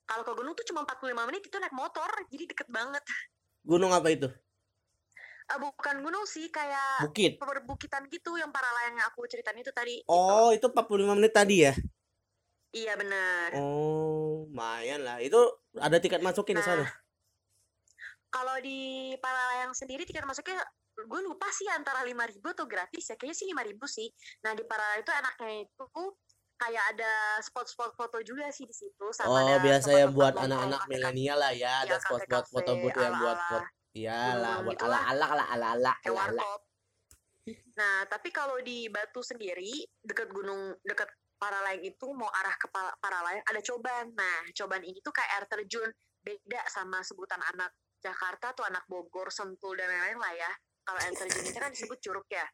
[0.06, 3.02] kalau ke gunung tuh cuma 45 menit itu naik motor jadi deket banget
[3.66, 4.28] gunung apa itu?
[5.46, 7.38] Eh, bukan gunung sih kayak Bukit.
[7.38, 10.10] perbukitan gitu yang para layang yang aku ceritain itu tadi gitu.
[10.10, 11.72] Oh, itu 45 menit tadi ya?
[12.74, 15.16] iya benar Oh, lumayan lah.
[15.22, 15.38] Itu
[15.78, 16.84] ada tiket masukin di Nah, sana.
[18.28, 20.60] kalau di Palalayang sendiri tiket masuknya
[20.96, 24.08] gue lupa sih antara lima ribu atau gratis ya kayaknya sih lima ribu sih
[24.44, 26.04] nah di Palalayang itu enaknya itu
[26.56, 27.12] kayak ada
[27.44, 31.38] spot-spot foto juga sih di situ sama Oh, ada biasa ya tempat-tempat buat anak-anak milenial
[31.38, 33.56] lah ya, ada Iya, spot-spot kafe-kafe foto booth yang buat foto.
[33.96, 36.60] Iyalah, buat gitu ala-ala lah, ala-ala, warkop.
[37.80, 42.96] Nah tapi kalau di Batu sendiri deket gunung deket Paralayang itu mau arah ke Pa-
[42.96, 45.88] Paralayang ada coban nah coban ini tuh kayak air terjun.
[46.24, 50.50] Beda sama sebutan anak Jakarta tuh anak Bogor Sentul dan lain-lain lah ya.
[50.84, 52.46] Kalau air terjun itu kan disebut curug ya.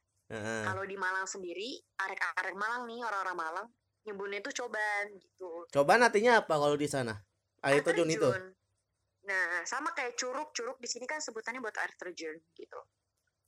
[0.67, 3.67] Kalau di Malang sendiri arek-arek Malang nih orang-orang Malang
[4.03, 5.51] nyebutnya itu coban gitu.
[5.71, 7.15] Coba artinya apa kalau di sana?
[7.63, 8.31] Air terjun itu.
[9.23, 12.81] Nah sama kayak curug curug di sini kan sebutannya buat air terjun gitu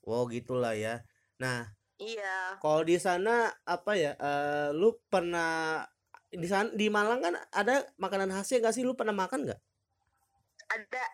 [0.05, 1.01] Wow, gitulah ya.
[1.41, 1.65] Nah,
[1.97, 4.13] iya kalau di sana apa ya?
[4.21, 5.81] eh, lu pernah
[6.29, 8.85] di sana di Malang kan ada makanan khasnya gak sih?
[8.85, 9.61] Lu pernah makan nggak?
[10.65, 11.05] ada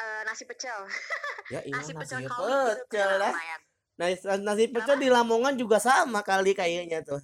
[0.00, 0.80] eh, nasi pecel
[1.52, 3.32] Ya iya nasi nasi pecel gitu pecel kenal lah.
[3.32, 3.60] lumayan.
[3.94, 7.20] Nasi, nasi pecel di Lamongan juga sama kali kayaknya tuh.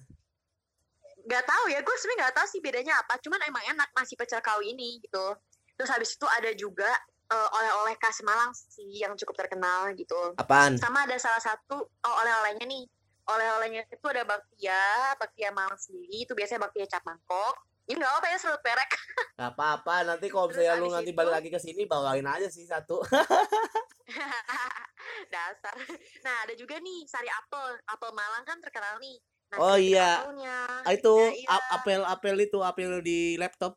[1.29, 3.17] Gak tahu ya, gue sebenarnya gak tahu sih bedanya apa.
[3.21, 5.37] Cuman emang enak nasi pecel kawi ini gitu.
[5.81, 6.85] Terus habis itu ada juga
[7.25, 10.37] eh, oleh-oleh khas Malang sih yang cukup terkenal gitu.
[10.37, 10.77] Apaan?
[10.77, 12.85] Sama ada salah satu oh, oleh-olehnya nih.
[13.25, 14.77] Oleh-olehnya itu ada bakpia,
[15.17, 16.21] bakpia Malang sendiri.
[16.21, 17.65] Itu biasanya bakpia cap mangkok.
[17.89, 18.91] Ini gak apa ya serut perek.
[19.49, 20.05] Apa-apa.
[20.05, 23.01] Nanti kalau misalnya lu nanti itu- balik lagi ke sini bawain aja sih satu.
[25.33, 25.75] Dasar.
[26.21, 27.73] Nah ada juga nih sari apel.
[27.89, 29.17] Apel Malang kan terkenal nih.
[29.49, 30.21] Nah, Oh iya.
[30.21, 30.57] apelnya.
[30.85, 31.47] Ah, itu Nah, iya.
[31.49, 33.75] a- apel-apel itu apel di laptop.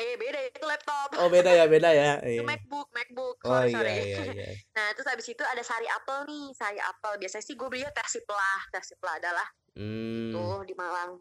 [0.00, 1.08] Eh beda itu laptop.
[1.20, 2.12] Oh beda ya beda ya.
[2.24, 2.42] Itu Iya.
[2.42, 3.36] MacBook, MacBook.
[3.44, 3.92] Oh Sorry, iya sorry.
[3.92, 4.50] iya iya.
[4.72, 7.20] Nah, terus habis itu ada sari apel nih, sari apel.
[7.20, 10.34] Biasanya sih gue belinya Persiplah, Persiplah adalah Hmm.
[10.34, 11.20] tuh di Malang.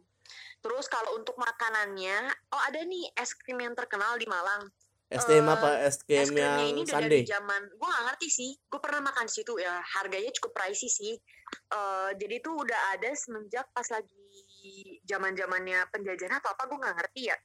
[0.59, 2.17] Terus kalau untuk makanannya,
[2.49, 4.65] oh ada nih es krim yang terkenal di Malang.
[5.09, 8.27] es krim Eh, apa es krim yang ini udah sundae dari zaman, gue gak ngerti
[8.29, 8.51] sih.
[8.65, 11.13] Gue pernah makan di situ ya, harganya cukup pricey sih.
[11.49, 14.21] Eh, jadi itu udah ada semenjak pas lagi
[15.03, 17.37] zaman zamannya penjajahan atau apa gue nggak ngerti ya.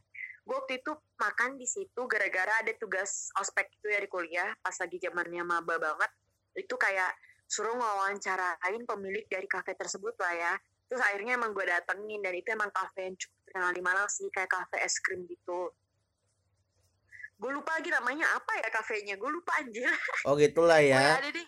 [0.44, 4.76] Gue waktu itu makan di situ gara-gara ada tugas ospek itu ya di kuliah pas
[4.76, 6.10] lagi zamannya maba banget.
[6.52, 7.16] Itu kayak
[7.48, 10.52] suruh ngewawancarain pemilik dari kafe tersebut lah ya.
[10.84, 14.28] Terus akhirnya emang gue datengin dan itu emang kafe yang cukup terkenal di Malang sih
[14.28, 15.72] kayak kafe es krim gitu.
[17.40, 19.88] Gue lupa lagi namanya apa ya kafenya, gue lupa anjir.
[20.28, 21.46] oh gitulah ya ada deh.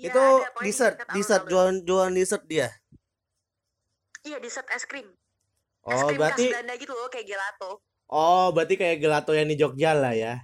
[0.00, 2.68] Iya, itu ada, pokoknya di dessert dessert jualan jualan dessert dia
[4.20, 5.08] Iya, dessert es krim.
[5.84, 7.80] Es oh krim berarti khas Belanda gitu loh, kayak gelato.
[8.10, 10.42] Oh berarti kayak gelato yang di Jogja lah ya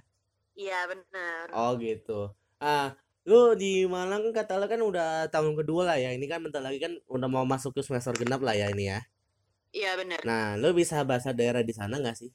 [0.57, 1.53] Iya, bener.
[1.53, 6.25] oh gitu ah lu di Malang kata lu kan udah tahun kedua lah ya ini
[6.25, 8.99] kan bentar lagi kan udah mau masuk ke semester genap lah ya ini ya
[9.75, 10.23] Iya, bener.
[10.23, 12.31] nah lu bisa bahasa daerah di sana nggak sih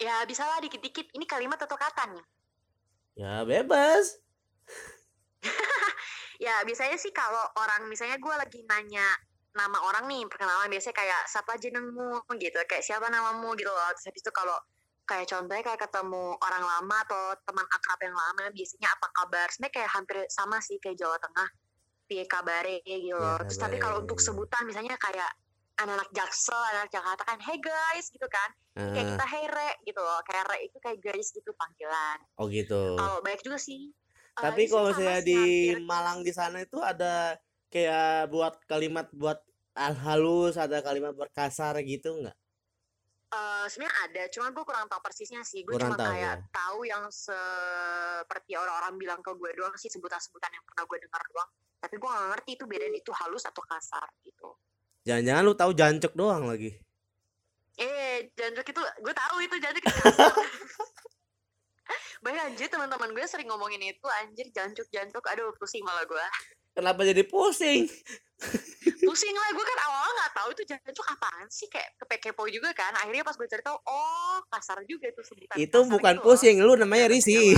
[0.00, 1.12] Ya, bisa lah dikit-dikit.
[1.12, 2.24] Ini kalimat atau kata nih?
[3.20, 4.16] ya bebas
[6.40, 9.04] Ya, biasanya sih kalau orang, misalnya gue lagi nanya
[9.50, 12.22] nama orang nih, perkenalan biasanya kayak, siapa jenengmu?
[12.38, 13.88] Gitu, kayak siapa namamu gitu loh.
[13.98, 14.58] Terus habis itu kalau
[15.06, 19.46] kayak contohnya kayak ketemu orang lama atau teman akrab yang lama, biasanya apa kabar?
[19.50, 21.48] Sebenarnya kayak hampir sama sih kayak Jawa Tengah.
[22.10, 23.38] Piye kabare gitu loh.
[23.38, 24.26] Piye Terus tapi kalau untuk kabare.
[24.30, 25.30] sebutan misalnya kayak
[25.80, 28.50] anak-anak Jaksel, anak Jakarta kan, hey guys gitu kan.
[28.74, 30.20] Kayak Ah, kita hey re gitu loh.
[30.26, 32.18] Kayak re itu kayak guys gitu panggilan.
[32.38, 33.90] oh gitu Kalau banyak juga sih.
[34.30, 35.40] Eh, tapi sini kalau sih, di.
[35.86, 37.34] Malang di sana itu ada
[37.70, 39.38] kayak buat kalimat buat
[39.78, 42.36] al halus ada kalimat buat kasar gitu nggak
[43.30, 45.62] Eh, sebenarnya ada, cuma gue kurang tahu persisnya sih.
[45.62, 46.50] Gue cuma tahu, kayak ya.
[46.50, 51.50] tahu yang seperti orang-orang bilang ke gue doang sih sebutan-sebutan yang pernah gue dengar doang.
[51.78, 54.50] Tapi gue gak ngerti itu beda itu halus atau kasar gitu.
[55.00, 56.76] jangan-jangan lu tahu jancok doang lagi
[57.80, 59.96] Eh, jancok itu gue tahu itu jancok itu
[62.44, 66.24] anjir teman-teman gue sering ngomongin itu anjir jancuk jancuk aduh pusing malah gue
[66.74, 67.86] kenapa jadi pusing?
[69.04, 72.92] Pusing lah gue kan awalnya nggak tahu itu jancuk apaan sih kayak kepo juga kan.
[72.96, 76.24] Akhirnya pas gue cari tahu oh kasar juga itu sebutan itu bukan loh.
[76.24, 77.52] pusing lu namanya Bahasa risih.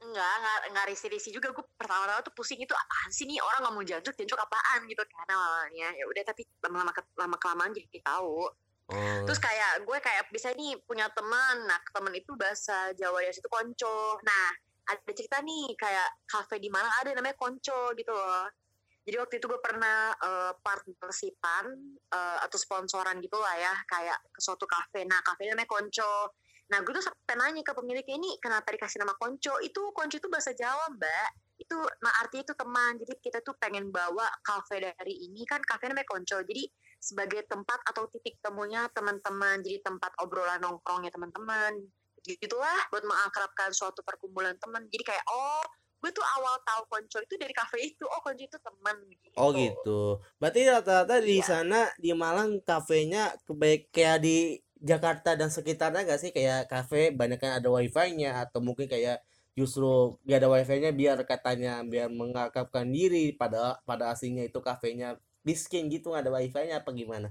[0.00, 1.52] enggak enggak enggak risi-risi juga.
[1.56, 5.28] Gue pertama-tama tuh pusing itu apaan sih nih orang ngomong jancuk jancuk apaan gitu kan
[5.32, 5.88] awalnya.
[5.96, 8.48] Ya udah tapi lama-lama lama kelamaan jadi tahu.
[8.90, 9.22] Oh.
[9.22, 11.64] terus kayak gue kayak bisa nih punya teman.
[11.64, 14.18] Nah teman itu bahasa Jawa ya situ konco.
[14.26, 14.46] Nah
[14.90, 18.50] ada cerita nih kayak kafe di Malang ada namanya konco gitu loh.
[19.00, 21.64] Jadi waktu itu gue pernah eh, partnershipan
[22.10, 26.34] eh, atau sponsoran gitu lah ya kayak ke suatu kafe nah kafe namanya konco.
[26.70, 29.58] Nah gue tuh sampai nanya ke pemiliknya ini kenapa dikasih nama konco?
[29.62, 31.30] Itu konco itu bahasa Jawa mbak.
[31.58, 32.92] Itu nah artinya itu teman.
[32.98, 35.42] Jadi kita tuh pengen bawa kafe dari ini.
[35.46, 36.38] Kan kafe namanya konco.
[36.42, 36.66] Jadi
[37.00, 39.62] sebagai tempat atau titik temunya teman-teman.
[39.64, 41.90] Jadi tempat obrolan nongkrongnya teman-teman
[42.24, 44.84] gitulah buat mengakrabkan suatu perkumpulan teman.
[44.88, 45.62] Jadi kayak oh
[46.00, 48.04] gue tuh awal tahu konco itu dari kafe itu.
[48.08, 49.36] Oh konco itu teman gitu.
[49.36, 50.00] oh gitu.
[50.40, 51.44] Berarti rata-rata di Iya.
[51.44, 56.32] sana di Malang kafenya kebaik kayak di Jakarta dan sekitarnya gak sih?
[56.32, 59.20] Kayak kafe banyak kan ada wifi-nya atau mungkin kayak
[59.52, 65.88] justru gak ada wifi-nya biar katanya biar mengakrabkan diri pada pada aslinya itu kafenya miskin
[65.92, 67.28] gitu nggak ada wifi-nya apa gimana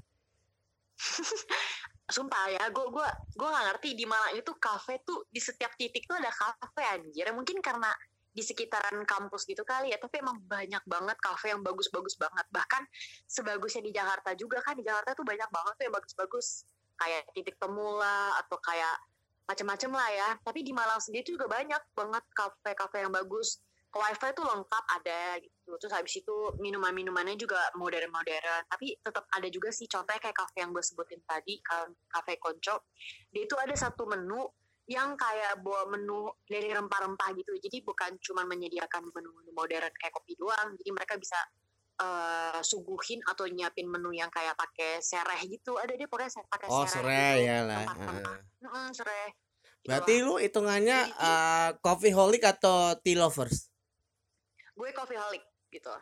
[2.09, 6.09] sumpah ya gue gue gue nggak ngerti di Malang itu kafe tuh di setiap titik
[6.09, 7.29] tuh ada kafe anjir.
[7.31, 7.93] Mungkin karena
[8.29, 12.45] di sekitaran kampus gitu kali ya tapi emang banyak banget kafe yang bagus-bagus banget.
[12.49, 12.83] Bahkan
[13.29, 16.65] sebagusnya di Jakarta juga kan di Jakarta tuh banyak banget tuh yang bagus-bagus.
[16.99, 18.97] Kayak titik temu lah atau kayak
[19.45, 20.29] macem-macem lah ya.
[20.41, 23.61] Tapi di Malang sendiri juga banyak banget kafe-kafe yang bagus.
[23.89, 28.65] Wifi tuh lengkap ada gitu terus habis itu minuman-minumannya juga modern-modern.
[28.65, 31.59] Tapi tetap ada juga sih contohnya kayak kafe yang gue sebutin tadi
[32.09, 32.89] kafe konco.
[33.29, 34.47] Dia itu ada satu menu
[34.89, 37.53] yang kayak bawa menu dari rempah-rempah gitu.
[37.61, 40.73] Jadi bukan cuma menyediakan menu-menu modern kayak kopi doang.
[40.81, 41.37] Jadi mereka bisa
[42.01, 45.77] eh, suguhin atau nyiapin menu yang kayak pakai sereh gitu.
[45.77, 47.85] Ada dia pokoknya pakai oh sereh serai gitu, ya lah.
[47.85, 48.37] Heeh.
[48.65, 49.29] Mm-mm, sereh.
[49.79, 50.25] Gitu berarti lah.
[50.25, 53.69] lu hitungannya eh, coffee holic atau tea lovers?
[54.73, 55.93] Gue coffee holic gitu.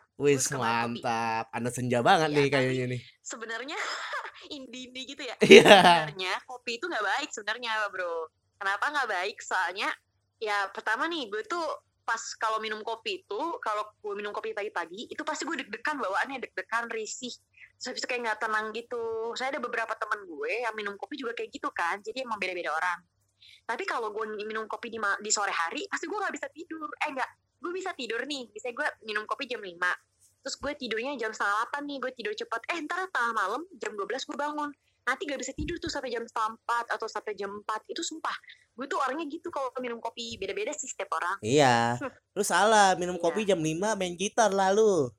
[0.49, 0.58] Kopi.
[0.58, 3.01] mantap Anda senja banget Iya, nih kayaknya nih.
[3.21, 3.77] sebenarnya
[4.56, 5.36] indie-indie gitu ya.
[5.39, 5.77] Iya.
[6.08, 8.27] Sebenarnya kopi itu nggak baik sebenarnya bro.
[8.58, 9.38] Kenapa nggak baik?
[9.43, 9.89] Soalnya
[10.38, 11.65] ya pertama nih gue tuh
[12.08, 16.39] pas kalau minum kopi itu kalau gue minum kopi pagi-pagi itu pasti gue deg-degan bawaannya
[16.39, 17.36] deg-degan risih.
[17.77, 19.36] Terus habis itu kayak nggak tenang gitu.
[19.36, 22.71] Saya ada beberapa teman gue yang minum kopi juga kayak gitu kan jadi emang beda-beda
[22.71, 22.99] orang.
[23.67, 26.88] Tapi kalau gue minum kopi di, di sore hari pasti gue nggak bisa tidur.
[27.03, 28.49] Eh enggak gue bisa tidur nih.
[28.49, 29.73] Bisa gue minum kopi jam 5
[30.37, 33.91] terus gue tidurnya jam setengah 8 nih gue tidur cepet eh ntar tengah malam jam
[33.91, 34.71] 12 gue bangun.
[35.03, 38.31] Nanti gak bisa tidur tuh sampai jam setengah empat atau sampai jam 4 itu sumpah
[38.77, 40.39] gue tuh orangnya gitu kalau minum kopi.
[40.39, 41.35] Beda-beda sih setiap orang.
[41.43, 41.99] Iya.
[42.37, 43.23] Lu salah minum Iya.
[43.27, 45.11] kopi jam 5 main gitar lalu.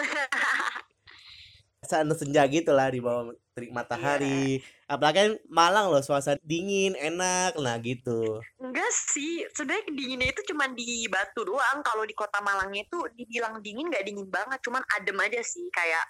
[1.86, 4.58] Sana senja gitu lah di bawah terik matahari.
[4.88, 7.54] Apalagi kan Malang loh suasana dingin, enak.
[7.56, 8.40] Nah gitu.
[8.56, 13.60] enggak sih sebenarnya dinginnya itu cuman di Batu doang kalau di kota Malangnya itu dibilang
[13.60, 16.06] dingin nggak dingin banget cuman adem aja sih kayak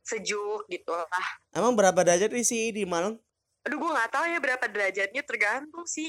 [0.00, 3.18] sejuk gitu lah Emang berapa derajat sih di Malang?
[3.66, 6.08] aduh gue nggak tahu ya berapa derajatnya tergantung sih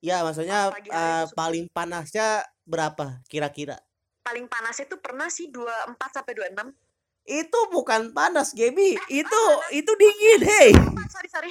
[0.00, 2.28] Ya maksudnya pagi itu suka- paling panasnya
[2.64, 3.76] berapa kira-kira?
[4.22, 6.72] paling panasnya tuh pernah sih 24 sampai 26
[7.24, 9.00] Itu bukan panas, Gaby.
[9.08, 10.70] Itu itu dingin, hey.
[10.76, 11.50] Ah, sorry sorry.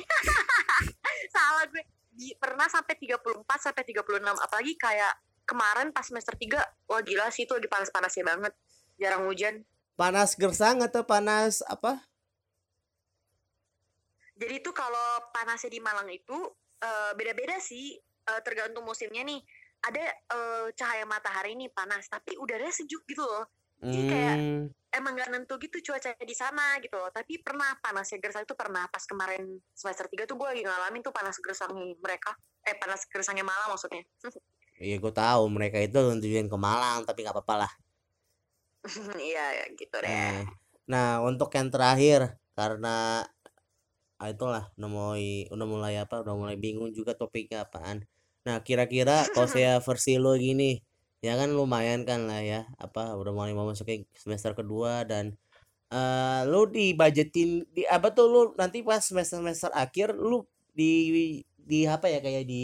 [1.33, 1.81] Salah gue.
[2.13, 3.25] Di- pernah sampai 34
[3.57, 5.13] sampai 36 apalagi kayak
[5.49, 8.53] kemarin pas semester 3 wah gila sih itu lagi panas-panasnya banget.
[9.01, 9.65] Jarang hujan.
[9.97, 12.01] Panas gersang atau panas apa?
[14.33, 16.37] jadi itu kalau panasnya di Malang itu
[16.81, 17.97] eh, beda-beda sih.
[18.23, 19.41] Eh, tergantung musimnya nih.
[19.89, 22.05] Ada eh, cahaya matahari nih panas.
[22.05, 23.49] Tapi udaranya sejuk gitu loh
[23.83, 27.09] Jadi kayak- Hmm, emang gak nentu gitu cuacanya di sana gitu loh.
[27.09, 31.11] Tapi pernah panasnya gersang itu pernah pas kemarin semester 3 tuh gue lagi ngalamin tuh
[31.11, 32.31] panas gersangnya mereka.
[32.63, 34.03] Eh panas gersangnya Malang maksudnya.
[34.73, 37.71] Iya gue tahu mereka itu tujuan ke Malang tapi nggak apa-apa lah.
[39.21, 40.09] iya ya, gitu deh.
[40.09, 40.43] Eh,
[40.89, 43.23] Nah untuk yang terakhir karena
[44.17, 48.03] ah, itulah udah mulai udah mulai apa udah mulai bingung juga topiknya apaan.
[48.43, 50.75] Nah kira-kira kalau saya versi lo gini
[51.25, 55.25] ya kan lumayan kan lah ya apa udah mulai mau masuk ke semester kedua dan
[55.93, 60.37] eh lu dibajetin di apa tuh lu nanti pas semester semester akhir lu
[60.79, 60.91] di
[61.69, 62.63] di apa ya kayak di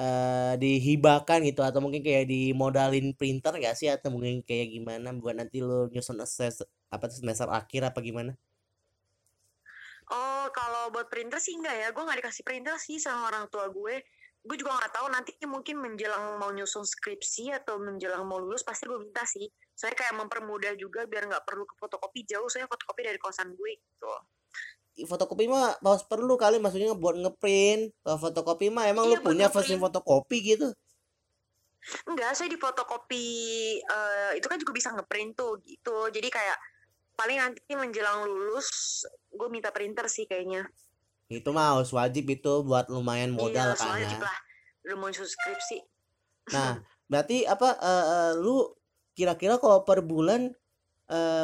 [0.00, 5.34] eh dihibahkan gitu atau mungkin kayak dimodalin printer gak sih atau mungkin kayak gimana buat
[5.40, 6.56] nanti lu nyusun ses
[6.94, 8.32] apa tuh semester akhir apa gimana?
[10.12, 11.88] Oh, kalau buat printer sih enggak ya.
[11.94, 13.96] Gue nggak dikasih printer sih sama orang tua gue.
[14.42, 18.90] Gue juga nggak tahu nanti mungkin menjelang mau nyusun skripsi atau menjelang mau lulus pasti
[18.90, 19.46] gue minta sih.
[19.72, 22.50] Saya kayak mempermudah juga biar nggak perlu ke fotokopi jauh.
[22.50, 24.10] Saya fotokopi dari kosan gue gitu.
[25.06, 27.94] Fotokopi mah harus perlu kali maksudnya buat ngeprint.
[28.02, 30.68] Kalau fotokopi mah emang lu Iya, buat punya versi fotokopi gitu.
[32.06, 33.26] Enggak, saya di fotokopi
[33.78, 36.10] eh, itu kan juga bisa ngeprint tuh gitu.
[36.10, 36.58] Jadi kayak
[37.14, 40.66] paling nanti menjelang lulus gue minta printer sih kayaknya.
[41.32, 44.18] Itu mah harus wajib itu buat lumayan modal iya, kan ya.
[44.20, 44.38] lah.
[44.84, 45.78] Udah mau nyusun skripsi.
[46.52, 46.78] Nah,
[47.10, 48.68] berarti apa eh, eh, lu
[49.16, 50.52] kira-kira kalau per bulan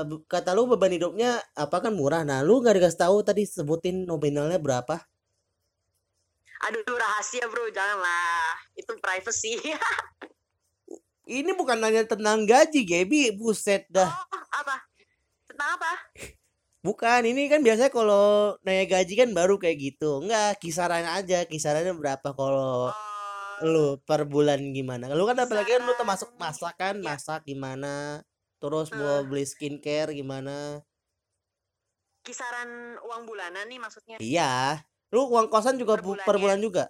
[0.08, 2.24] bu- kata lu beban hidupnya apa kan murah.
[2.24, 4.96] Nah, lu nggak dikasih tahu tadi sebutin nominalnya berapa?
[6.68, 8.58] Aduh rahasia bro, janganlah.
[8.74, 9.56] Itu privacy.
[11.28, 13.36] Ini bukan nanya tentang gaji, Gaby.
[13.36, 14.08] Buset dah.
[14.08, 14.80] Oh, apa?
[15.44, 15.92] Tentang apa?
[16.88, 20.24] Bukan, ini kan biasanya kalau nanya gaji kan baru kayak gitu.
[20.24, 21.44] Enggak, kisaran aja.
[21.44, 25.12] Kisarannya berapa kalau Oh, lu per bulan gimana?
[25.12, 27.04] Lu kan apalagi kan lu termasuk Kisaran- masak kan, ya.
[27.04, 28.24] masak gimana?
[28.56, 29.26] Terus mau Eh.
[29.28, 30.80] beli skincare gimana?
[32.18, 32.68] kisaran
[33.00, 34.16] uang bulanan nih maksudnya.
[34.20, 34.84] Iya.
[35.08, 36.42] Lu uang kosan juga Per bu- per bulannya.
[36.44, 36.84] bulan juga.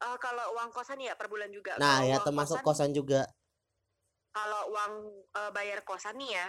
[0.00, 1.76] Eh, kalau uang kosan ya per bulan juga.
[1.76, 3.22] Nah, Kalau ya termasuk kosan, kosan juga.
[4.32, 4.92] Kalau uang
[5.28, 6.46] eh, bayar kosan nih ya,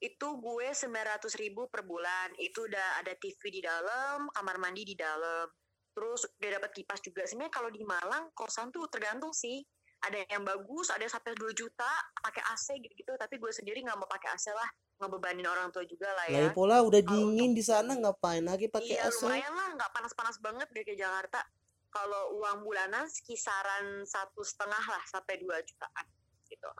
[0.00, 2.32] itu gue 900 ribu per bulan.
[2.40, 5.44] Itu udah ada TV di dalam, kamar mandi di dalam.
[5.92, 7.28] Terus udah dapat kipas juga.
[7.28, 9.60] Sebenarnya kalau di Malang kosan tuh tergantung sih.
[10.00, 11.92] Ada yang bagus, ada sampai 2 juta
[12.24, 13.12] pakai AC gitu-gitu.
[13.20, 14.64] Tapi gue sendiri nggak mau pakai AC lah,
[14.96, 16.48] ngebebanin orang tua juga lah ya.
[16.48, 19.28] Lagi pula udah dingin di sana ngapain lagi pakai Iya AC?
[19.28, 21.44] lumayan lah, nggak panas-panas banget deh kayak Jakarta.
[21.92, 26.06] Kalau uang bulanan kisaran satu setengah lah sampai 2 jutaan
[26.48, 26.70] gitu.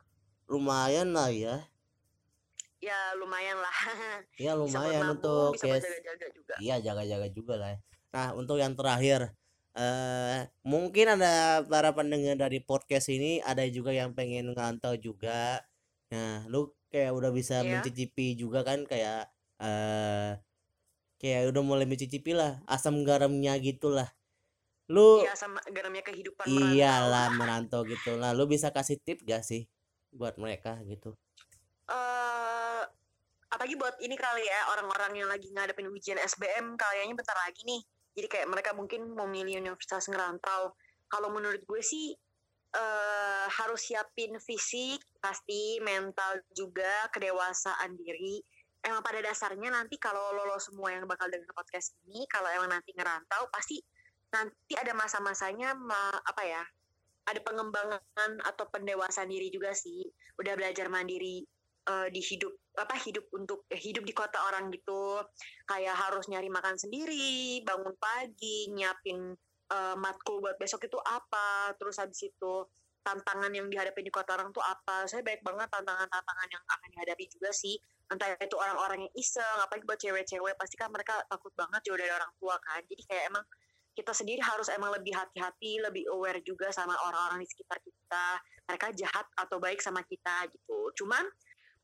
[0.49, 1.61] Lumayan lah ya.
[2.81, 3.77] Ya lumayan lah.
[4.41, 6.53] Ya lumayan untuk bisa jaga-jaga juga.
[6.57, 7.69] Iya jaga-jaga juga lah.
[7.77, 7.79] ya.
[8.11, 9.37] Nah untuk yang terakhir,
[9.77, 15.61] eh mungkin ada para pendengar dari podcast ini ada juga yang pengen ngantau juga.
[16.09, 17.79] Nah lu kayak udah bisa Iya.
[17.79, 19.29] mencicipi juga kan kayak
[19.61, 20.41] eh
[21.21, 24.09] kayak udah mulai mencicipi lah asam garamnya gitulah.
[24.89, 28.33] Lu Iya sama garamnya kehidupan iyalah merantau gitu lah.
[28.33, 29.69] Lu bisa kasih tip gak sih
[30.11, 31.15] buat mereka gitu?
[33.61, 37.77] Apalagi buat ini kali ya orang-orang yang lagi ngadepin ujian SBM kayaknya bentar lagi nih.
[38.17, 40.73] Jadi kayak mereka mungkin mau milih universitas ngerantau.
[41.05, 42.09] Kalau menurut gue sih
[42.73, 48.41] eh harus siapin fisik pasti, mental juga, kedewasaan diri.
[48.81, 52.97] Emang pada dasarnya nanti kalau lolos semua yang bakal denger podcast ini, kalau emang nanti
[52.97, 53.77] ngerantau pasti
[54.33, 56.65] nanti ada masa-masanya ma- apa ya?
[57.29, 60.01] Ada pengembangan atau pendewasaan diri juga sih.
[60.41, 61.45] Udah belajar mandiri
[61.87, 65.21] eh, di hidup apa hidup untuk eh, hidup di kota orang gitu.
[65.65, 69.33] Kayak harus nyari makan sendiri bangun pagi nyiapin
[69.71, 72.53] eh, matkul buat besok itu apa terus habis itu
[73.01, 75.09] tantangan yang dihadapi di kota orang tuh apa.
[75.09, 77.75] Saya baik banget tantangan-tantangan yang akan dihadapi juga sih.
[78.11, 82.13] Entah itu orang-orang yang iseng apalagi buat cewek-cewek pasti kan mereka takut banget jauh dari
[82.13, 82.81] orang tua kan.
[82.85, 83.45] Jadi kayak emang
[83.91, 88.27] kita sendiri harus emang lebih hati-hati lebih aware juga sama orang-orang di sekitar kita.
[88.69, 90.93] Mereka jahat atau baik sama kita gitu.
[90.95, 91.25] Cuman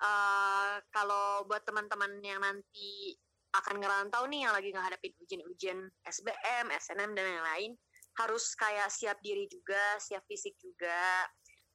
[0.01, 3.17] eh, kalau buat teman-teman yang nanti
[3.55, 7.73] akan ngerantau nih yang lagi ngehadapin ujian-ujian SBM, SNM dan lain-lain
[8.17, 11.25] harus kayak siap diri juga, siap fisik juga.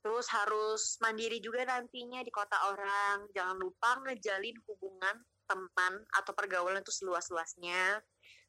[0.03, 3.31] Terus harus mandiri juga nantinya di kota orang.
[3.31, 8.03] Jangan lupa ngejalin hubungan teman atau pergaulan itu seluas-luasnya.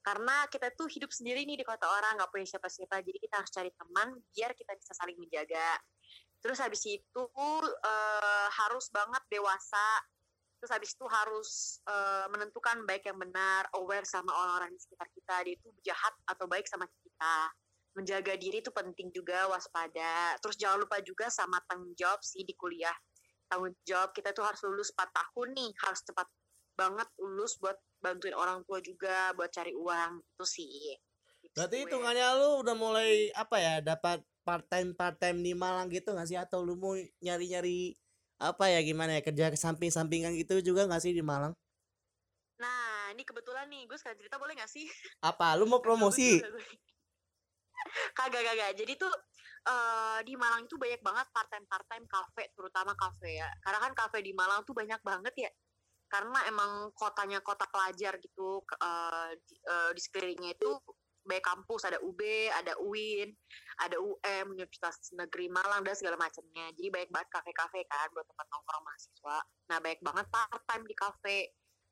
[0.03, 3.05] Karena kita tuh hidup sendiri nih di kota orang, nggak punya siapa-siapa.
[3.05, 5.77] Jadi kita harus cari teman biar kita bisa saling menjaga.
[6.43, 7.23] Terus habis itu
[7.63, 9.87] eh, harus banget dewasa.
[10.59, 15.35] Terus habis itu harus eh, menentukan baik yang benar, aware sama orang-orang di sekitar kita.
[15.47, 17.35] Dia itu jahat atau baik sama kita.
[17.95, 20.35] Menjaga diri itu penting juga waspada.
[20.43, 22.95] Terus jangan lupa juga sama tanggung jawab sih di kuliah.
[23.47, 25.71] Tanggung jawab kita tuh harus lulus 4 tahun nih.
[25.79, 26.27] Harus cepat
[26.75, 30.19] banget lulus buat bantuin orang tua juga buat cari uang.
[30.35, 30.99] Itu sih.
[31.55, 36.13] Berarti hitungannya lu udah mulai apa ya dapat part time part time di Malang gitu
[36.13, 36.37] nggak sih?
[36.39, 37.77] Atau lu mau nyari nyari
[38.41, 41.53] apa ya gimana ya kerja samping sampingan gitu juga nggak sih di Malang?
[42.53, 44.87] nah ini kebetulan nih gue sekali cerita boleh gak sih?
[45.19, 45.57] Apa?
[45.59, 46.39] Lu mau promosi?
[48.15, 48.71] Kagak, kagak.
[48.79, 49.11] Jadi tuh
[49.67, 53.49] eh, di Malang itu banyak banget part time part time cafe terutama cafe ya.
[53.59, 55.51] Karena kan cafe di Malang tuh banyak banget ya.
[56.07, 60.69] Karena emang kotanya kota pelajar gitu ke- eh, di, eh, di sekelilingnya itu
[61.23, 63.31] banyak kampus ada UB ada UIN
[63.81, 66.69] ada UM Universitas Negeri Malang dan segala macamnya.
[66.77, 69.37] Jadi banyak banget kafe-kafe kan buat tempat nongkrong mahasiswa.
[69.71, 71.39] Nah banyak banget part time di kafe.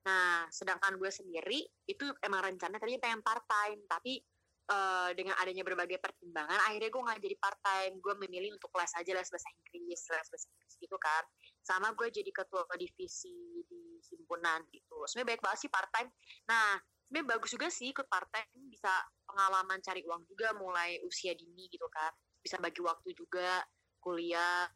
[0.06, 4.22] Nah sedangkan gue sendiri itu emang rencana tadinya pengen part time tapi
[4.70, 8.94] eh, dengan adanya berbagai pertimbangan akhirnya gue nggak jadi part time gue memilih untuk les
[8.94, 11.24] aja les bahasa Inggris les bahasa Inggris gitu kan.
[11.66, 15.06] Sama gue jadi ketua divisi di himpunan gitu.
[15.10, 16.10] Sebenarnya baik banget sih part time
[16.46, 16.78] nah
[17.12, 18.88] sebenarnya bagus juga sih ikut part time bisa
[19.28, 22.08] pengalaman cari uang juga mulai usia dini gitu kan
[22.40, 23.60] bisa bagi waktu juga
[24.00, 24.72] kuliah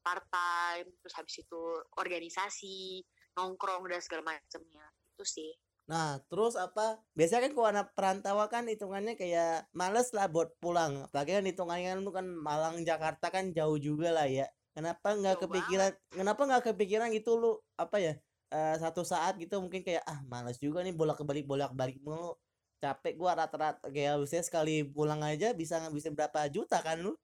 [0.00, 1.62] part time terus habis itu
[2.00, 3.04] organisasi
[3.36, 5.52] nongkrong dan segala macamnya itu sih
[5.86, 6.98] Nah, terus apa?
[7.14, 11.06] Biasanya kan kalau anak perantauan kan hitungannya kayak males lah buat pulang.
[11.06, 14.50] Apalagi kan hitungannya kan lu kan Malang Jakarta kan jauh juga lah ya.
[14.74, 15.94] Kenapa nggak kepikiran?
[16.10, 18.18] Kenapa nggak kepikiran gitu lu apa ya?
[18.52, 22.34] Eh, satu saat gitu mungkin kayak ah males juga nih bolak balik bolak balik mulu.
[22.82, 27.16] Capek gua rata-rata kayak biasanya sekali pulang aja bisa ngabisin berapa juta kan lu?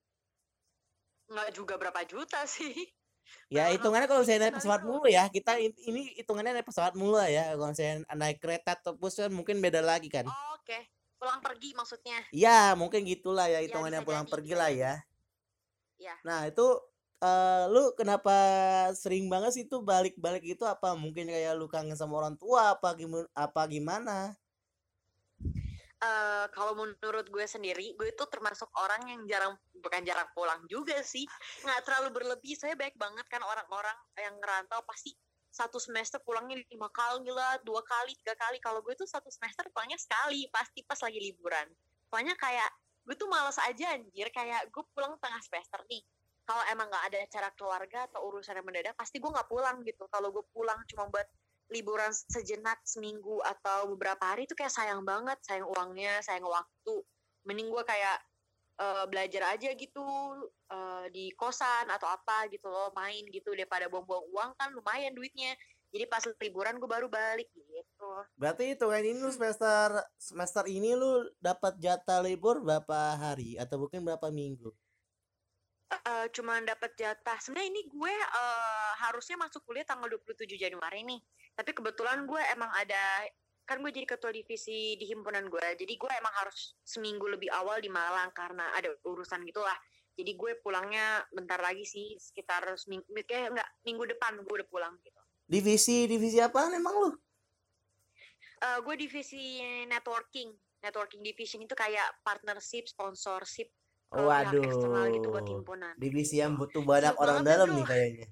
[1.32, 2.72] nggak juga berapa juta sih
[3.48, 6.92] Ya Berapa hitungannya kalau saya naik pesawat mulu ya, kita in- ini hitungannya naik pesawat
[6.98, 7.54] mulu lah ya.
[7.54, 10.26] Kalau saya naik kereta atau bus kan mungkin beda lagi kan.
[10.26, 10.78] Oh, oke
[11.22, 14.70] pulang pergi maksudnya Iya, mungkin gitulah ya Ya, hitungannya bisa pulang jadi, pergi bisa lah
[14.74, 14.92] ya.
[16.02, 16.14] Ya.
[16.26, 16.66] Nah, itu
[17.22, 18.34] eh lu kenapa
[18.98, 22.98] sering banget sih tuh balik-balik itu apa mungkin kayak lu kangen sama orang tua apa
[22.98, 24.16] gimana apa gimana?
[26.02, 30.98] eh kalau menurut gue sendiri, gue itu termasuk orang yang jarang bukan jarang pulang juga
[31.06, 31.22] sih,
[31.62, 32.58] nggak terlalu berlebih.
[32.58, 35.14] Saya baik banget kan orang-orang yang ngerantau pasti
[35.52, 38.58] satu semester pulangnya lima kali lah, dua kali, tiga kali.
[38.58, 41.70] Kalau gue tuh satu semester pulangnya sekali, pasti pas lagi liburan.
[42.10, 42.70] Soalnya kayak
[43.06, 46.02] gue tuh males aja anjir, kayak gue pulang tengah semester nih.
[46.42, 50.10] Kalau emang nggak ada acara keluarga atau urusan yang mendadak, pasti gue nggak pulang gitu.
[50.10, 51.26] Kalau gue pulang cuma buat
[51.70, 55.38] liburan sejenak seminggu atau beberapa hari itu kayak sayang banget.
[55.46, 56.94] Sayang uangnya sayang waktu.
[57.46, 58.18] Mending gue kayak
[58.82, 60.06] eh, belajar aja gitu
[60.70, 63.54] eh, di kosan atau apa gitu loh main gitu.
[63.54, 65.54] Daripada buang-buang uang kan lumayan duitnya.
[65.92, 68.10] Jadi pas liburan gue baru balik gitu.
[68.34, 73.60] Berarti hitungan ini lu semester semester ini lu dapat jatah libur berapa hari?
[73.60, 74.72] Atau mungkin berapa minggu?
[75.92, 77.36] Eh, cuman dapat jatah.
[77.36, 81.20] Sebenarnya ini gue eh, harusnya masuk kuliah tanggal 27 Januari nih.
[81.52, 83.28] Tapi kebetulan gue emang ada
[83.62, 85.66] kan gue jadi ketua divisi di himpunan gue.
[85.76, 89.76] Jadi gue emang harus seminggu lebih awal di Malang karena ada urusan gitulah.
[90.16, 94.94] Jadi gue pulangnya bentar lagi sih sekitar seminggu kayak enggak minggu depan gue udah pulang
[95.04, 95.20] gitu.
[95.44, 97.10] Divisi divisi apa emang lu?
[98.64, 100.56] Eh, gue divisi networking.
[100.82, 103.70] Networking division itu kayak partnership sponsorship
[104.12, 105.52] eksternal gitu buat Waduh.
[105.56, 105.94] himpunan.
[105.96, 108.28] Divisi yang butuh banyak orang dalam nih kayaknya.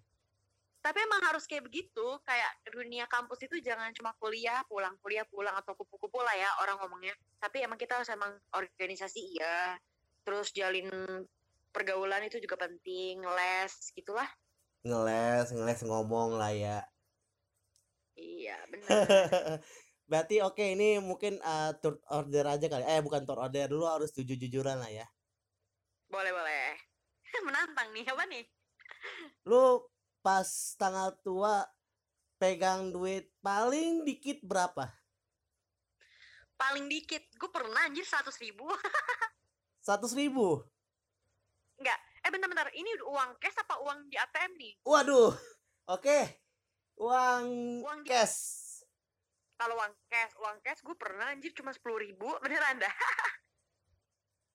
[0.81, 5.53] tapi emang harus kayak begitu kayak dunia kampus itu jangan cuma kuliah pulang kuliah pulang
[5.53, 7.13] atau kupu-kupu lah ya orang ngomongnya.
[7.37, 9.77] Tapi emang kita harus emang organisasi iya.
[10.25, 10.89] Terus jalin
[11.69, 14.25] pergaulan itu juga penting les gitulah.
[14.81, 16.81] Ngeles ngeles ngomong lah ya.
[18.17, 18.89] Iya, benar.
[20.11, 22.89] berarti oke ini mungkin uh, tour order aja kali.
[22.89, 25.05] Eh bukan tour order dulu harus jujur jujuran lah ya
[26.11, 26.65] boleh, boleh.
[27.47, 28.45] Menantang nih, apa nih?
[29.49, 29.81] lu
[30.21, 30.45] pas
[30.77, 31.65] tanggal tua
[32.37, 34.93] pegang duit paling dikit berapa
[36.61, 38.69] Paling dikit, gue pernah anjir 100 ribu.
[39.85, 40.61] seratus ribu
[41.81, 44.73] Enggak, eh bentar-bentar, ini uang cash apa uang di ATM nih?
[44.85, 45.33] waduh
[45.89, 46.19] oke
[47.01, 47.47] uang
[47.81, 48.37] Uang di cash
[49.57, 52.93] Kalau uang cash, uang cash gue pernah anjir cuma 10 ribu, beneran dah.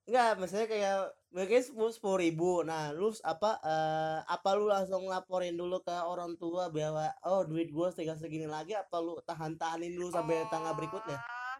[0.06, 0.98] Enggak, maksudnya kayak
[1.34, 2.62] mungkin sepuluh sepuluh ribu.
[2.62, 7.74] Nah, lu apa eh apa lu langsung laporin dulu ke orang tua bahwa oh duit
[7.74, 11.18] gua tinggal segini lagi apa lu tahan-tahanin dulu sampai tanggal berikutnya?
[11.18, 11.58] Oh,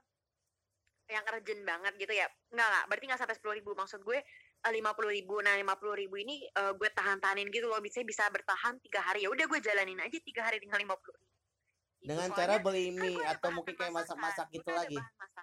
[1.10, 2.30] Yang urgent banget gitu ya?
[2.54, 3.72] Enggak, enggak, berarti nggak sampai 10 ribu.
[3.74, 4.20] Maksud gue
[4.74, 5.38] lima puluh ribu.
[5.46, 7.78] Nah, lima puluh ribu ini eh, gue tahan-tahanin gitu loh.
[7.82, 9.26] Bisa bisa bertahan tiga hari.
[9.26, 11.30] Ya udah gue jalanin aja tiga hari dengan lima puluh ribu.
[12.02, 14.98] Gitu, Dengan soalnya cara beli kan mie ada atau mungkin kayak masak-masak gitu kan lagi.
[14.98, 15.35] bahan masakan.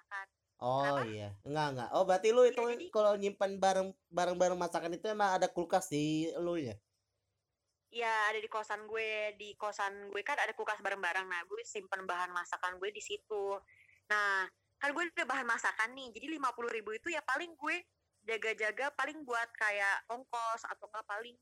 [0.63, 1.11] Oh Kenapa?
[1.11, 1.27] iya.
[1.43, 1.89] Enggak, enggak.
[1.91, 5.91] Oh, berarti lu itu Iya, jadi kalau nyimpan barang barang-barang masakan itu emang ada kulkas
[5.91, 6.75] di lu ya?
[7.91, 9.35] ya ada di kosan gue.
[9.35, 11.27] Di kosan gue kan ada kulkas bareng-bareng.
[11.27, 13.59] Nah, gue simpen bahan masakan gue di situ.
[14.07, 14.47] Nah,
[14.79, 16.15] kan gue ada bahan masakan nih.
[16.15, 17.75] Jadi lima puluh ribu itu ya paling gue
[18.23, 21.35] jaga-jaga paling buat kayak ongkos atau enggak paling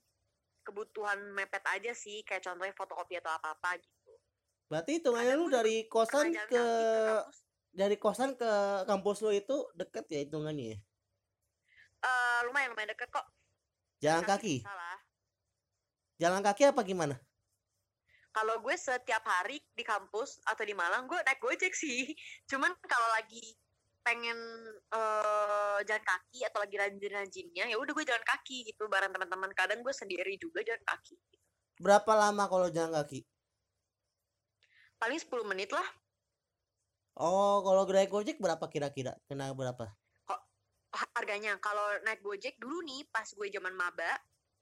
[0.65, 2.25] kebutuhan mepet aja sih.
[2.25, 4.13] Kayak contohnya fotokopi atau apa-apa gitu.
[4.65, 7.40] Berarti hitungannya Kadang lu dari kosan ke ke.
[7.71, 8.51] Dari kosan ke
[8.83, 10.77] kampus lu itu deket ya hitungannya ya?
[12.01, 13.25] Eh, lumayan lumayan deket kok.
[14.01, 14.65] Jalan kaki.
[14.65, 14.99] bisa lah.
[16.17, 17.15] Jalan kaki apa gimana?
[18.31, 22.09] Kalau gue setiap hari di kampus atau di Malang gue naik gojek sih.
[22.49, 23.43] Cuman kalau lagi
[24.01, 24.37] pengen
[24.89, 29.51] eh jalan kaki atau lagi rajin-rajinnya ya udah gue jalan kaki gitu bareng teman-teman.
[29.53, 31.15] Kadang gue sendiri juga jalan kaki.
[31.77, 33.21] Berapa lama kalau jalan kaki?
[34.97, 35.85] Paling 10 menit lah.
[37.19, 39.17] Oh, kalau naik Gojek berapa kira-kira?
[39.27, 39.91] Kena berapa?
[41.21, 41.55] harganya.
[41.61, 44.09] Kalau naik gojek dulu nih pas gue zaman maba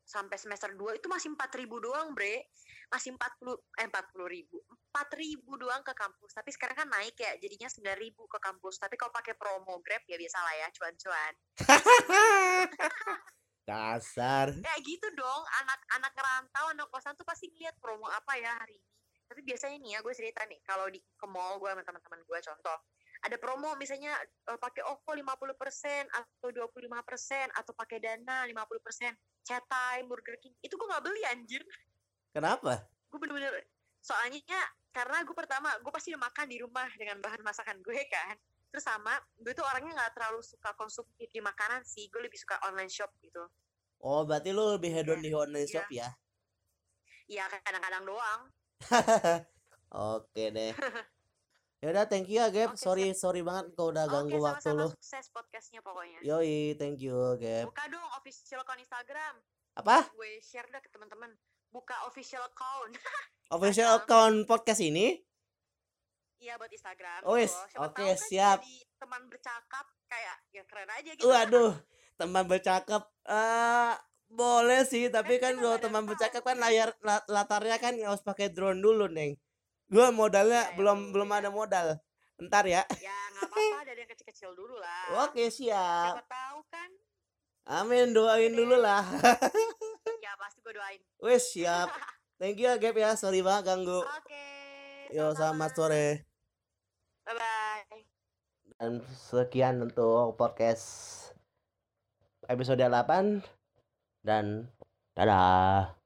[0.04, 2.50] sampai semester 2 itu masih 4000 doang, Bre.
[2.90, 4.58] Masih 40 eh 40 ribu.
[4.90, 6.34] 4000 doang ke kampus.
[6.34, 8.82] Tapi sekarang kan naik ya, jadinya 9000 ke kampus.
[8.82, 11.34] Tapi kalau pakai promo Grab ya biasa lah ya, cuan-cuan.
[13.70, 14.50] Dasar.
[14.50, 18.89] Kayak gitu dong, anak-anak rantau, anak kosan tuh pasti ngeliat promo apa ya hari ini.
[19.30, 22.40] Tapi biasanya nih ya, gue cerita nih, kalau di ke mall gue sama teman-teman gue
[22.42, 22.78] contoh,
[23.20, 24.16] ada promo misalnya
[24.50, 29.14] eh, pakai OVO 50% atau 25% atau pakai Dana 50%,
[29.46, 30.56] chat time, Burger King.
[30.66, 31.62] Itu gue nggak beli anjir.
[32.34, 32.90] Kenapa?
[33.14, 33.54] Gue bener-bener
[34.00, 34.40] soalnya
[34.96, 38.36] karena gue pertama gue pasti udah makan di rumah dengan bahan masakan gue kan.
[38.70, 42.08] Terus sama gue tuh orangnya nggak terlalu suka konsumtif di makanan sih.
[42.08, 43.44] Gue lebih suka online shop gitu.
[44.00, 45.74] Oh, berarti lu lebih hedon Iya, di online iya.
[45.76, 46.10] shop ya?
[47.30, 48.42] Ya kadang-kadang doang.
[50.16, 50.74] Oke deh.
[51.80, 52.76] Ya udah, thank you ya, Gap.
[52.76, 54.92] Oke, sorry, sorry banget kau udah ganggu Oke, waktu lu.
[54.92, 56.20] sukses podcastnya pokoknya.
[56.28, 57.72] Yoi, thank you, Gap.
[57.72, 59.40] Buka dong official account Instagram.
[59.80, 60.12] Apa?
[60.12, 61.32] Gue share dah ke teman-teman.
[61.72, 63.00] Buka official account.
[63.56, 65.24] Official account podcast ini?
[66.44, 67.24] Iya buat Instagram.
[67.24, 68.60] Oh, Oke, tahu kan siap.
[68.60, 71.32] Jadi teman bercakap kayak ya keren aja gitu.
[71.32, 71.74] Waduh,
[72.20, 73.08] teman bercakap.
[73.24, 73.94] Eh,
[74.30, 78.78] boleh sih, tapi kan kalau teman bercakap kan layar la- latarnya kan harus pakai drone
[78.78, 79.34] dulu, Neng.
[79.90, 81.12] Gua modalnya Iya, ya belum boleh.
[81.18, 81.88] belum ada modal.
[82.40, 82.86] Ntar ya.
[83.02, 85.26] Ya nggak apa-apa dari yang kecil-kecil dulu lah.
[85.26, 86.14] Oke, siap.
[86.16, 86.90] Siapa tahu kan.
[87.70, 89.02] Amin, doain dulu lah.
[90.20, 91.02] Ya pasti gue doain.
[91.20, 91.90] Wes, siap.
[92.40, 93.18] Thank you ya, Gap ya.
[93.18, 94.00] Sorry banget ganggu.
[94.00, 94.46] Oke.
[95.10, 96.08] Yo, selamat sore.
[97.26, 98.02] Bye bye.
[98.78, 100.86] Dan sekian untuk podcast
[102.46, 103.59] episode 8
[104.24, 104.68] dan
[105.16, 105.99] dadah.